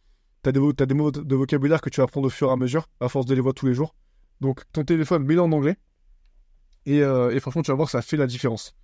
des, 0.44 0.60
as 0.82 0.86
des 0.86 0.94
mots 0.94 1.10
de 1.10 1.34
vocabulaire 1.34 1.80
que 1.80 1.90
tu 1.90 2.00
vas 2.00 2.04
apprendre 2.04 2.26
au 2.26 2.30
fur 2.30 2.48
et 2.48 2.52
à 2.52 2.56
mesure, 2.56 2.88
à 3.00 3.08
force 3.08 3.26
de 3.26 3.34
les 3.34 3.40
voir 3.40 3.54
tous 3.54 3.66
les 3.66 3.74
jours. 3.74 3.94
Donc, 4.40 4.62
ton 4.72 4.84
téléphone, 4.84 5.24
mets-le 5.24 5.42
en 5.42 5.50
anglais, 5.52 5.76
et, 6.86 7.02
euh, 7.02 7.38
franchement, 7.40 7.62
tu 7.62 7.70
vas 7.72 7.76
voir 7.76 7.86
que 7.86 7.92
ça 7.92 8.02
fait 8.02 8.16
la 8.16 8.26
différence. 8.26 8.74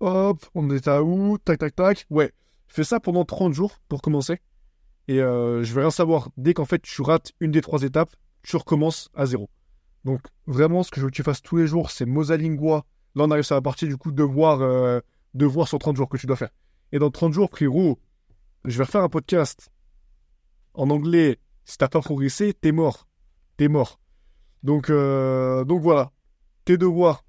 Hop, 0.00 0.44
on 0.54 0.70
est 0.70 0.86
à 0.86 1.02
où? 1.02 1.38
Tac, 1.38 1.58
tac, 1.58 1.74
tac. 1.74 2.06
Ouais, 2.10 2.32
fais 2.68 2.84
ça 2.84 3.00
pendant 3.00 3.24
30 3.24 3.52
jours 3.54 3.78
pour 3.88 4.02
commencer. 4.02 4.38
Et 5.08 5.20
euh, 5.20 5.64
je 5.64 5.72
veux 5.72 5.80
rien 5.80 5.90
savoir. 5.90 6.30
Dès 6.36 6.54
qu'en 6.54 6.66
fait 6.66 6.80
tu 6.80 7.02
rates 7.02 7.32
une 7.40 7.50
des 7.50 7.62
trois 7.62 7.82
étapes, 7.82 8.14
tu 8.42 8.56
recommences 8.56 9.10
à 9.14 9.26
zéro. 9.26 9.50
Donc 10.04 10.20
vraiment, 10.46 10.82
ce 10.82 10.90
que 10.90 11.00
je 11.00 11.06
veux 11.06 11.10
que 11.10 11.16
tu 11.16 11.22
fasses 11.22 11.42
tous 11.42 11.56
les 11.56 11.66
jours, 11.66 11.90
c'est 11.90 12.06
Mosalingua. 12.06 12.84
Là, 13.16 13.24
on 13.24 13.30
arrive 13.30 13.42
sur 13.42 13.56
la 13.56 13.62
partie 13.62 13.88
du 13.88 13.96
coup 13.96 14.12
de 14.12 14.22
voir, 14.22 14.60
euh, 14.60 15.00
de 15.34 15.46
voir 15.46 15.66
sur 15.66 15.78
30 15.78 15.96
jours 15.96 16.08
que 16.08 16.16
tu 16.16 16.26
dois 16.26 16.36
faire. 16.36 16.50
Et 16.92 16.98
dans 16.98 17.10
30 17.10 17.32
jours, 17.32 17.50
frérot, 17.50 17.98
je 18.64 18.78
vais 18.78 18.84
refaire 18.84 19.02
un 19.02 19.08
podcast 19.08 19.70
en 20.74 20.90
anglais. 20.90 21.38
Si 21.64 21.78
t'as 21.78 21.88
pas 21.88 22.00
progressé, 22.00 22.54
t'es 22.54 22.72
mort. 22.72 23.06
T'es 23.56 23.68
mort. 23.68 24.00
Donc, 24.62 24.90
euh, 24.90 25.64
donc 25.64 25.82
voilà. 25.82 26.12
Tes 26.64 26.76
devoirs, 26.76 27.24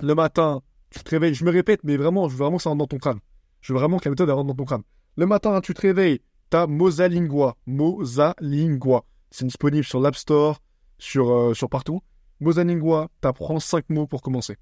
le 0.00 0.14
matin, 0.14 0.62
tu 0.90 1.00
te 1.00 1.10
réveilles. 1.10 1.34
Je 1.34 1.44
me 1.44 1.50
répète, 1.50 1.80
mais 1.84 1.96
vraiment, 1.96 2.28
je 2.28 2.34
veux 2.34 2.44
vraiment 2.44 2.58
que 2.58 2.62
ça 2.62 2.70
rentre 2.70 2.78
dans 2.78 2.86
ton 2.86 2.98
crâne. 2.98 3.20
Je 3.60 3.72
veux 3.72 3.78
vraiment 3.78 3.98
que 3.98 4.04
la 4.04 4.10
méthode 4.10 4.30
rentre 4.30 4.46
dans 4.46 4.54
ton 4.54 4.64
crâne. 4.64 4.82
Le 5.16 5.26
matin, 5.26 5.60
tu 5.60 5.74
te 5.74 5.80
réveilles, 5.80 6.20
t'as 6.50 6.66
Mosalingua. 6.66 7.56
Mosalingua. 7.66 9.04
C'est 9.30 9.44
disponible 9.44 9.84
sur 9.84 10.00
l'App 10.00 10.16
Store, 10.16 10.60
sur, 10.98 11.30
euh, 11.30 11.54
sur 11.54 11.68
partout. 11.68 12.00
Mosalingua, 12.40 13.08
t'apprends 13.20 13.60
5 13.60 13.90
mots 13.90 14.06
pour 14.06 14.22
commencer. 14.22 14.56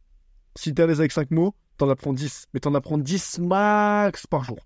Si 0.57 0.75
t'es 0.75 0.83
à 0.83 0.87
l'aise 0.87 1.00
avec 1.00 1.12
5 1.12 1.31
mots, 1.31 1.55
t'en 1.77 1.88
apprends 1.88 2.12
10. 2.12 2.47
Mais 2.53 2.61
t'en 2.61 2.75
apprends 2.75 2.99
10 2.99 3.38
max 3.41 4.27
par 4.27 4.45
jour. 4.45 4.59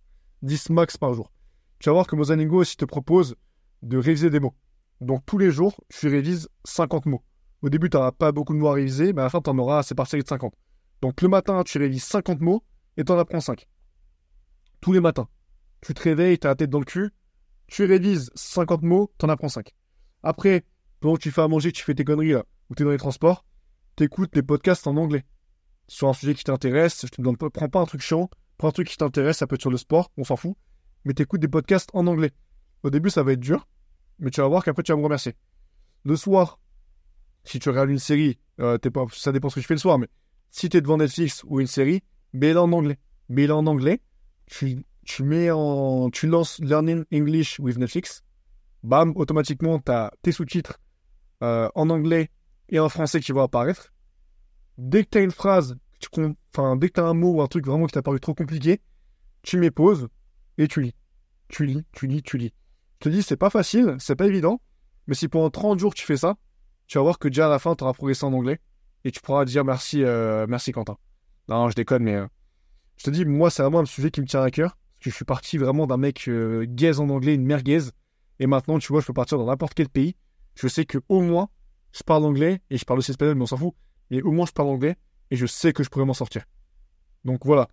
10 0.43 0.71
max 0.71 0.97
par 0.97 1.15
jour. 1.15 1.33
Tu 1.79 1.89
vas 1.89 1.95
voir 1.95 2.07
que 2.07 2.17
Mozaningo 2.17 2.61
aussi 2.61 2.77
te 2.77 2.85
propose 2.85 3.37
de 3.83 3.97
réviser 3.99 4.31
des 4.31 4.41
mots. 4.41 4.55
Donc 5.01 5.25
tous 5.27 5.39
les 5.39 5.51
jours, 5.51 5.75
tu 5.89 6.09
révises 6.09 6.49
50 6.65 7.07
mots. 7.07 7.25
Au 7.63 7.69
début, 7.69 7.91
tu 7.91 7.97
n'auras 7.97 8.13
pas 8.13 8.33
beaucoup 8.33 8.53
de 8.53 8.59
mots 8.59 8.69
à 8.69 8.75
réviser, 8.75 9.13
mais 9.13 9.23
à 9.23 9.25
la 9.25 9.31
fin, 9.31 9.41
tu 9.41 9.51
en 9.51 9.59
auras 9.59 9.79
assez 9.79 9.95
par 9.95 10.07
série 10.07 10.23
de 10.23 10.29
50. 10.29 10.55
Donc 11.01 11.21
le 11.23 11.29
matin, 11.29 11.63
tu 11.65 11.79
révises 11.79 12.05
50 12.05 12.41
mots 12.41 12.63
et 12.97 13.05
tu 13.05 13.13
en 13.13 13.19
apprends 13.19 13.41
5. 13.41 13.67
Tous 14.81 14.93
les 14.93 15.01
matins. 15.01 15.29
Tu 15.81 15.95
te 15.95 16.03
réveilles, 16.03 16.39
tu 16.39 16.47
as 16.47 16.51
la 16.51 16.55
tête 16.55 16.71
dans 16.71 16.79
le 16.79 16.85
cul, 16.85 17.11
tu 17.67 17.85
révises 17.85 18.31
50 18.35 18.83
mots, 18.83 19.13
tu 19.19 19.27
en 19.27 19.29
apprends 19.29 19.49
5. 19.49 19.75
Après, 20.23 20.65
pendant 21.01 21.17
que 21.17 21.23
tu 21.23 21.31
fais 21.33 21.41
à 21.41 21.49
manger, 21.49 21.73
tu 21.73 21.83
fais 21.83 21.95
tes 21.95 22.05
conneries 22.05 22.33
là, 22.33 22.45
ou 22.71 22.75
tu 22.75 22.83
es 22.83 22.85
dans 22.85 22.93
les 22.93 22.99
transports, 22.99 23.45
tu 23.97 24.05
écoutes 24.05 24.35
les 24.37 24.43
podcasts 24.43 24.87
en 24.87 24.97
anglais. 24.97 25.25
Sur 25.89 26.09
un 26.09 26.13
sujet 26.13 26.35
qui 26.35 26.45
t'intéresse, 26.45 27.01
je 27.03 27.09
te 27.09 27.21
demande 27.21 27.37
prends 27.37 27.69
pas 27.69 27.81
un 27.81 27.87
truc 27.87 28.01
chiant, 28.01 28.31
prends 28.59 28.69
un 28.69 28.73
truc 28.73 28.89
qui 28.89 28.97
t'intéresse, 28.97 29.39
ça 29.39 29.47
peut 29.47 29.55
être 29.55 29.61
sur 29.61 29.71
le 29.71 29.77
sport, 29.77 30.11
on 30.17 30.25
s'en 30.25 30.37
fout, 30.37 30.57
mais 31.05 31.15
tu 31.15 31.23
écoutes 31.23 31.41
des 31.41 31.49
podcasts 31.49 31.91
en 31.95 32.07
anglais. 32.07 32.33
Au 32.83 32.91
début, 32.91 33.11
ça 33.11 33.23
va 33.23 33.33
être 33.33 33.41
dur, 33.41 33.69
mais 34.19 34.31
tu 34.31 34.41
vas 34.41 34.49
voir 34.49 34.65
qu'après, 34.65 34.83
tu 34.83 34.93
vas 34.93 34.99
me 34.99 35.05
remercier. 35.05 35.35
Le 36.05 36.17
soir, 36.17 36.61
si 37.45 37.59
tu 37.59 37.69
regardes 37.69 37.91
une 37.91 37.99
série, 37.99 38.39
euh, 38.61 38.79
pas, 38.79 39.05
ça 39.13 39.33
dépend 39.33 39.49
ce 39.49 39.57
que 39.57 39.61
tu 39.61 39.67
fais 39.67 39.75
le 39.75 39.81
soir, 39.81 39.99
mais 39.99 40.09
si 40.51 40.69
tu 40.69 40.77
es 40.77 40.81
devant 40.81 40.97
Netflix 40.97 41.43
ou 41.47 41.61
une 41.61 41.67
série, 41.67 42.03
mets-la 42.33 42.63
en 42.63 42.73
anglais. 42.73 42.99
Mets-la 43.29 43.57
en 43.57 43.67
anglais, 43.67 44.01
tu, 44.47 44.85
tu, 45.05 45.23
mets 45.23 45.51
en, 45.51 46.11
tu 46.11 46.27
lances 46.27 46.59
Learning 46.61 47.05
English 47.13 47.59
with 47.61 47.79
Netflix, 47.79 48.23
bam, 48.83 49.13
automatiquement, 49.17 49.79
tu 49.79 49.91
as 49.91 50.13
tes 50.23 50.33
sous-titres 50.33 50.79
euh, 51.43 51.69
en 51.75 51.89
anglais 51.89 52.31
et 52.69 52.79
en 52.79 52.89
français 52.89 53.21
qui 53.21 53.33
vont 53.33 53.43
apparaître. 53.43 53.93
Dès 54.77 55.05
que 55.05 55.11
tu 55.11 55.19
as 55.19 55.21
une 55.23 55.31
phrase, 55.31 55.77
dès 56.17 56.89
que 56.89 56.93
tu 56.95 57.01
as 57.01 57.05
un 57.05 57.15
mot 57.15 57.33
ou 57.35 57.43
un 57.43 57.47
truc 57.47 57.67
vraiment 57.67 57.87
qui 57.87 57.93
t'a 57.93 58.03
paru 58.03 58.21
trop 58.21 58.35
compliqué, 58.35 58.81
tu 59.43 59.59
mets 59.59 59.71
pause 59.71 60.09
et 60.59 60.69
tu 60.69 60.81
lis. 60.83 60.95
Tu 61.49 61.67
lis, 61.67 61.85
tu 61.93 62.07
lis, 62.07 62.23
tu 62.23 62.39
lis. 62.39 62.53
Je 63.01 63.05
te 63.05 63.09
dis, 63.09 63.23
c'est 63.23 63.37
pas 63.37 63.51
facile, 63.51 63.97
c'est 63.99 64.17
pas 64.17 64.27
évident, 64.27 64.61
mais 65.07 65.15
si 65.15 65.29
pendant 65.29 65.51
30 65.51 65.79
jours 65.79 65.95
tu 65.95 66.05
fais 66.05 66.17
ça, 66.17 66.37
tu 66.87 66.99
vas 66.99 67.03
voir 67.03 67.19
que 67.19 67.29
déjà 67.29 67.47
à 67.47 67.51
la 67.51 67.59
fin, 67.59 67.75
tu 67.75 67.85
auras 67.85 67.93
progressé 67.93 68.25
en 68.25 68.33
anglais 68.33 68.61
et 69.05 69.11
tu 69.11 69.21
pourras 69.21 69.45
dire 69.45 69.65
merci, 69.65 70.03
euh, 70.05 70.47
merci 70.49 70.73
Quentin. 70.73 70.97
Non, 71.49 71.69
je 71.69 71.75
déconne, 71.75 72.05
mais 72.05 72.15
euh, 72.15 72.27
je 72.97 73.05
te 73.05 73.11
dis, 73.11 73.25
moi, 73.25 73.51
c'est 73.51 73.63
vraiment 73.63 73.81
un 73.81 73.85
sujet 73.85 74.11
qui 74.11 74.21
me 74.21 74.27
tient 74.27 74.43
à 74.43 74.51
cœur. 74.51 74.77
Parce 74.77 75.05
que 75.05 75.11
je 75.11 75.17
suis 75.17 75.25
parti 75.25 75.59
vraiment 75.59 75.87
d'un 75.87 75.97
mec 75.97 76.29
euh, 76.29 76.65
gaze 76.69 77.01
en 77.01 77.09
anglais, 77.09 77.35
une 77.35 77.45
merguez. 77.45 77.81
Et 78.39 78.47
maintenant, 78.47 78.79
tu 78.79 78.93
vois, 78.93 79.01
je 79.01 79.07
peux 79.07 79.13
partir 79.13 79.39
dans 79.39 79.47
n'importe 79.47 79.75
quel 79.75 79.89
pays. 79.89 80.15
Je 80.55 80.69
sais 80.69 80.85
que 80.85 80.99
au 81.09 81.21
moins, 81.21 81.49
je 81.93 82.03
parle 82.03 82.25
anglais 82.25 82.61
et 82.71 82.77
je 82.77 82.85
parle 82.85 83.01
aussi 83.01 83.11
espagnol, 83.11 83.35
mais 83.35 83.43
on 83.43 83.47
s'en 83.47 83.57
fout. 83.57 83.75
Et 84.11 84.23
au 84.23 84.31
moins, 84.31 84.47
je 84.47 84.53
parle 84.53 84.69
anglais 84.69 84.97
et 85.33 85.37
je 85.37 85.47
sais 85.47 85.73
que 85.73 85.83
je 85.83 85.89
pourrais 85.89 86.05
m'en 86.05 86.13
sortir. 86.13 86.45
Donc 87.25 87.47
voilà, 87.47 87.67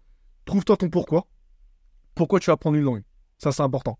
trouve-toi 0.45 0.77
ton 0.77 0.89
pourquoi. 0.89 1.27
Pourquoi 2.15 2.39
tu 2.39 2.47
vas 2.47 2.53
apprendre 2.53 2.77
une 2.77 2.85
langue? 2.85 3.03
Ça, 3.37 3.51
c'est 3.51 3.61
important. 3.61 3.99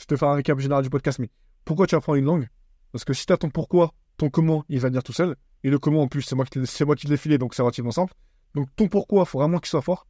Je 0.00 0.04
te 0.06 0.16
fais 0.16 0.26
un 0.26 0.34
récap 0.34 0.58
général 0.58 0.82
du 0.82 0.90
podcast, 0.90 1.20
mais 1.20 1.30
pourquoi 1.64 1.86
tu 1.86 1.94
apprends 1.94 2.16
une 2.16 2.24
langue? 2.24 2.48
Parce 2.90 3.04
que 3.04 3.12
si 3.12 3.24
tu 3.24 3.32
as 3.32 3.36
ton 3.36 3.50
pourquoi 3.50 3.94
ton 4.16 4.30
comment, 4.30 4.64
il 4.68 4.80
va 4.80 4.88
venir 4.88 5.04
tout 5.04 5.12
seul. 5.12 5.36
Et 5.62 5.70
le 5.70 5.78
comment, 5.78 6.02
en 6.02 6.08
plus, 6.08 6.22
c'est 6.22 6.34
moi 6.34 6.44
qui, 6.44 7.06
l'ai 7.06 7.16
filé, 7.16 7.38
donc 7.38 7.54
c'est 7.54 7.62
relativement 7.62 7.92
simple. 7.92 8.14
Donc 8.56 8.68
ton 8.74 8.88
pourquoi, 8.88 9.22
il 9.22 9.26
faut 9.26 9.38
vraiment 9.38 9.60
qu'il 9.60 9.68
soit 9.68 9.80
fort. 9.80 10.08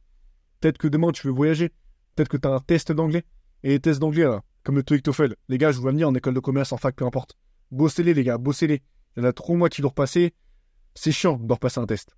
Peut-être 0.59 0.79
que 0.79 0.87
demain, 0.87 1.11
tu 1.11 1.27
veux 1.27 1.33
voyager. 1.33 1.69
Peut-être 2.15 2.29
que 2.29 2.37
tu 2.37 2.47
as 2.47 2.51
un 2.51 2.59
test 2.59 2.91
d'anglais. 2.91 3.23
Et 3.61 3.69
les 3.69 3.79
tests 3.79 3.99
d'anglais, 3.99 4.25
comme 4.63 4.77
le 4.77 4.83
TOEIC 4.83 5.03
TOEFL, 5.03 5.35
les 5.47 5.57
gars, 5.59 5.71
je 5.71 5.77
vous 5.77 5.83
venir 5.83 6.07
en 6.07 6.15
école 6.15 6.33
de 6.33 6.39
commerce, 6.39 6.71
en 6.71 6.77
fac, 6.77 6.95
peu 6.95 7.05
importe. 7.05 7.37
Bossez-les, 7.69 8.15
les 8.15 8.23
gars, 8.23 8.39
bossez-les. 8.39 8.81
Il 9.15 9.21
y 9.21 9.25
en 9.25 9.29
a 9.29 9.33
trop 9.33 9.55
moi 9.55 9.69
qui 9.69 9.83
l'ont 9.83 9.89
repassé. 9.89 10.33
C'est 10.95 11.11
chiant 11.11 11.37
de 11.37 11.53
repasser 11.53 11.79
un 11.79 11.85
test. 11.85 12.15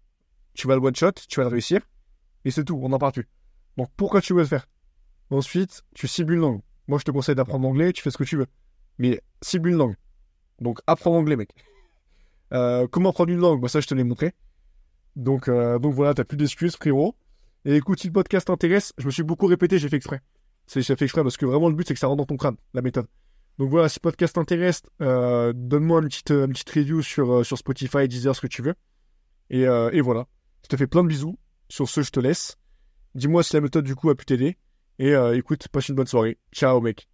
Tu 0.53 0.67
vas 0.67 0.75
le 0.75 0.81
one-shot, 0.81 1.13
tu 1.27 1.39
vas 1.39 1.43
le 1.46 1.51
réussir. 1.51 1.81
Et 2.46 2.51
c'est 2.51 2.63
tout, 2.63 2.79
on 2.81 2.89
n'en 2.89 3.00
parle 3.00 3.13
plus. 3.13 3.27
Donc 3.77 3.89
pourquoi 3.96 4.22
tu 4.22 4.34
veux 4.34 4.41
le 4.41 4.48
faire? 4.48 4.67
Ensuite, 5.29 5.84
tu 5.96 6.08
cibles 6.08 6.33
une 6.33 6.42
langue. 6.42 6.61
Moi, 6.87 7.00
je 7.00 7.05
te 7.05 7.11
conseille 7.11 7.35
d'apprendre 7.35 7.66
l'anglais, 7.66 7.94
tu 7.94 8.01
fais 8.01 8.11
ce 8.11 8.18
que 8.18 8.24
tu 8.24 8.35
veux. 8.37 8.48
Mais 8.98 9.22
cible 9.42 9.70
une 9.70 9.77
langue. 9.77 9.96
Donc 10.59 10.79
apprends 10.87 11.11
l'anglais, 11.14 11.35
mec. 11.35 11.50
Euh, 12.53 12.85
comment 12.92 13.11
apprendre 13.11 13.31
une 13.31 13.40
langue? 13.40 13.61
Bah, 13.61 13.70
Ça, 13.70 13.79
je 13.79 13.87
te 13.87 13.96
l'ai 13.96 14.03
montré. 14.03 14.33
Donc, 15.16 15.48
euh, 15.48 15.79
donc 15.79 15.94
voilà, 15.94 16.14
t'as 16.14 16.25
plus 16.25 16.35
d'excuses, 16.35 16.75
frérot. 16.75 17.16
Et 17.64 17.77
écoute, 17.77 18.01
si 18.01 18.07
le 18.07 18.11
podcast 18.11 18.48
t'intéresse, 18.48 18.92
je 18.98 19.05
me 19.05 19.11
suis 19.11 19.24
beaucoup 19.24 19.46
répété, 19.46 19.79
j'ai 19.79 19.87
fait 19.87 19.96
exprès. 19.96 20.20
C'est 20.68 20.81
j'ai 20.81 20.98
fait 20.98 21.05
exprès 21.05 21.24
parce 21.24 21.37
que 21.37 21.46
vraiment 21.46 21.70
le 21.70 21.75
but 21.75 21.87
c'est 21.87 21.94
que 21.94 22.00
ça 22.01 22.07
rentre 22.07 22.18
dans 22.18 22.25
ton 22.25 22.35
crâne, 22.35 22.57
la 22.74 22.81
méthode. 22.81 23.07
Donc 23.57 23.70
voilà, 23.70 23.87
si 23.87 24.00
le 24.00 24.01
podcast 24.01 24.35
t'intéresse, 24.35 24.81
euh, 25.01 25.53
donne-moi 25.55 26.01
une 26.01 26.09
petite, 26.09 26.31
une 26.31 26.51
petite 26.51 26.72
review 26.72 27.01
sur, 27.01 27.46
sur 27.46 27.57
Spotify, 27.57 28.09
Deezer, 28.09 28.35
ce 28.35 28.42
que 28.42 28.48
tu 28.48 28.61
veux. 28.61 28.75
Et, 29.50 29.61
et 29.61 30.01
voilà. 30.01 30.27
Te 30.72 30.77
fais 30.77 30.88
plein 30.88 31.03
de 31.03 31.10
bisous. 31.10 31.38
Sur 31.68 31.90
ce, 31.90 32.01
je 32.01 32.12
te 32.12 32.22
laisse. 32.22 32.57
Dis-moi 33.14 33.44
si 33.44 33.53
la 33.55 33.60
méthode 33.60 33.84
du 33.84 33.94
coup 33.94 34.10
a 34.10 34.16
pu 34.16 34.24
t'aider. 34.24 34.57
Et 35.00 35.12
écoute, 35.34 35.68
passe 35.68 35.90
une 35.90 35.96
bonne 35.96 36.07
soirée. 36.07 36.38
Ciao 36.53 36.79
mec. 36.79 37.10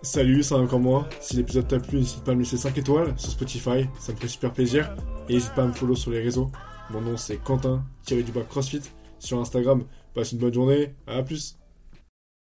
Salut, 0.00 0.42
c'est 0.42 0.54
encore 0.54 0.80
moi. 0.80 1.06
Si 1.20 1.36
l'épisode 1.36 1.68
t'a 1.68 1.78
plu, 1.78 1.98
n'hésite 1.98 2.24
pas 2.24 2.32
à 2.32 2.34
me 2.34 2.40
laisser 2.40 2.56
5 2.56 2.78
étoiles 2.78 3.12
sur 3.18 3.32
Spotify, 3.32 3.86
ça 4.00 4.14
me 4.14 4.16
fait 4.16 4.28
super 4.28 4.54
plaisir. 4.54 4.96
Et 5.28 5.34
n'hésite 5.34 5.54
pas 5.54 5.64
à 5.64 5.66
me 5.66 5.74
follow 5.74 5.94
sur 5.94 6.12
les 6.12 6.22
réseaux. 6.22 6.50
Mon 6.88 7.02
nom 7.02 7.18
c'est 7.18 7.36
Quentin, 7.36 7.84
tiré 8.06 8.22
du 8.22 8.32
bas 8.32 8.40
CrossFit. 8.40 8.80
Sur 9.18 9.38
Instagram, 9.40 9.84
passe 10.14 10.32
une 10.32 10.38
bonne 10.38 10.54
journée, 10.54 10.94
à 11.06 11.22
plus 11.22 11.58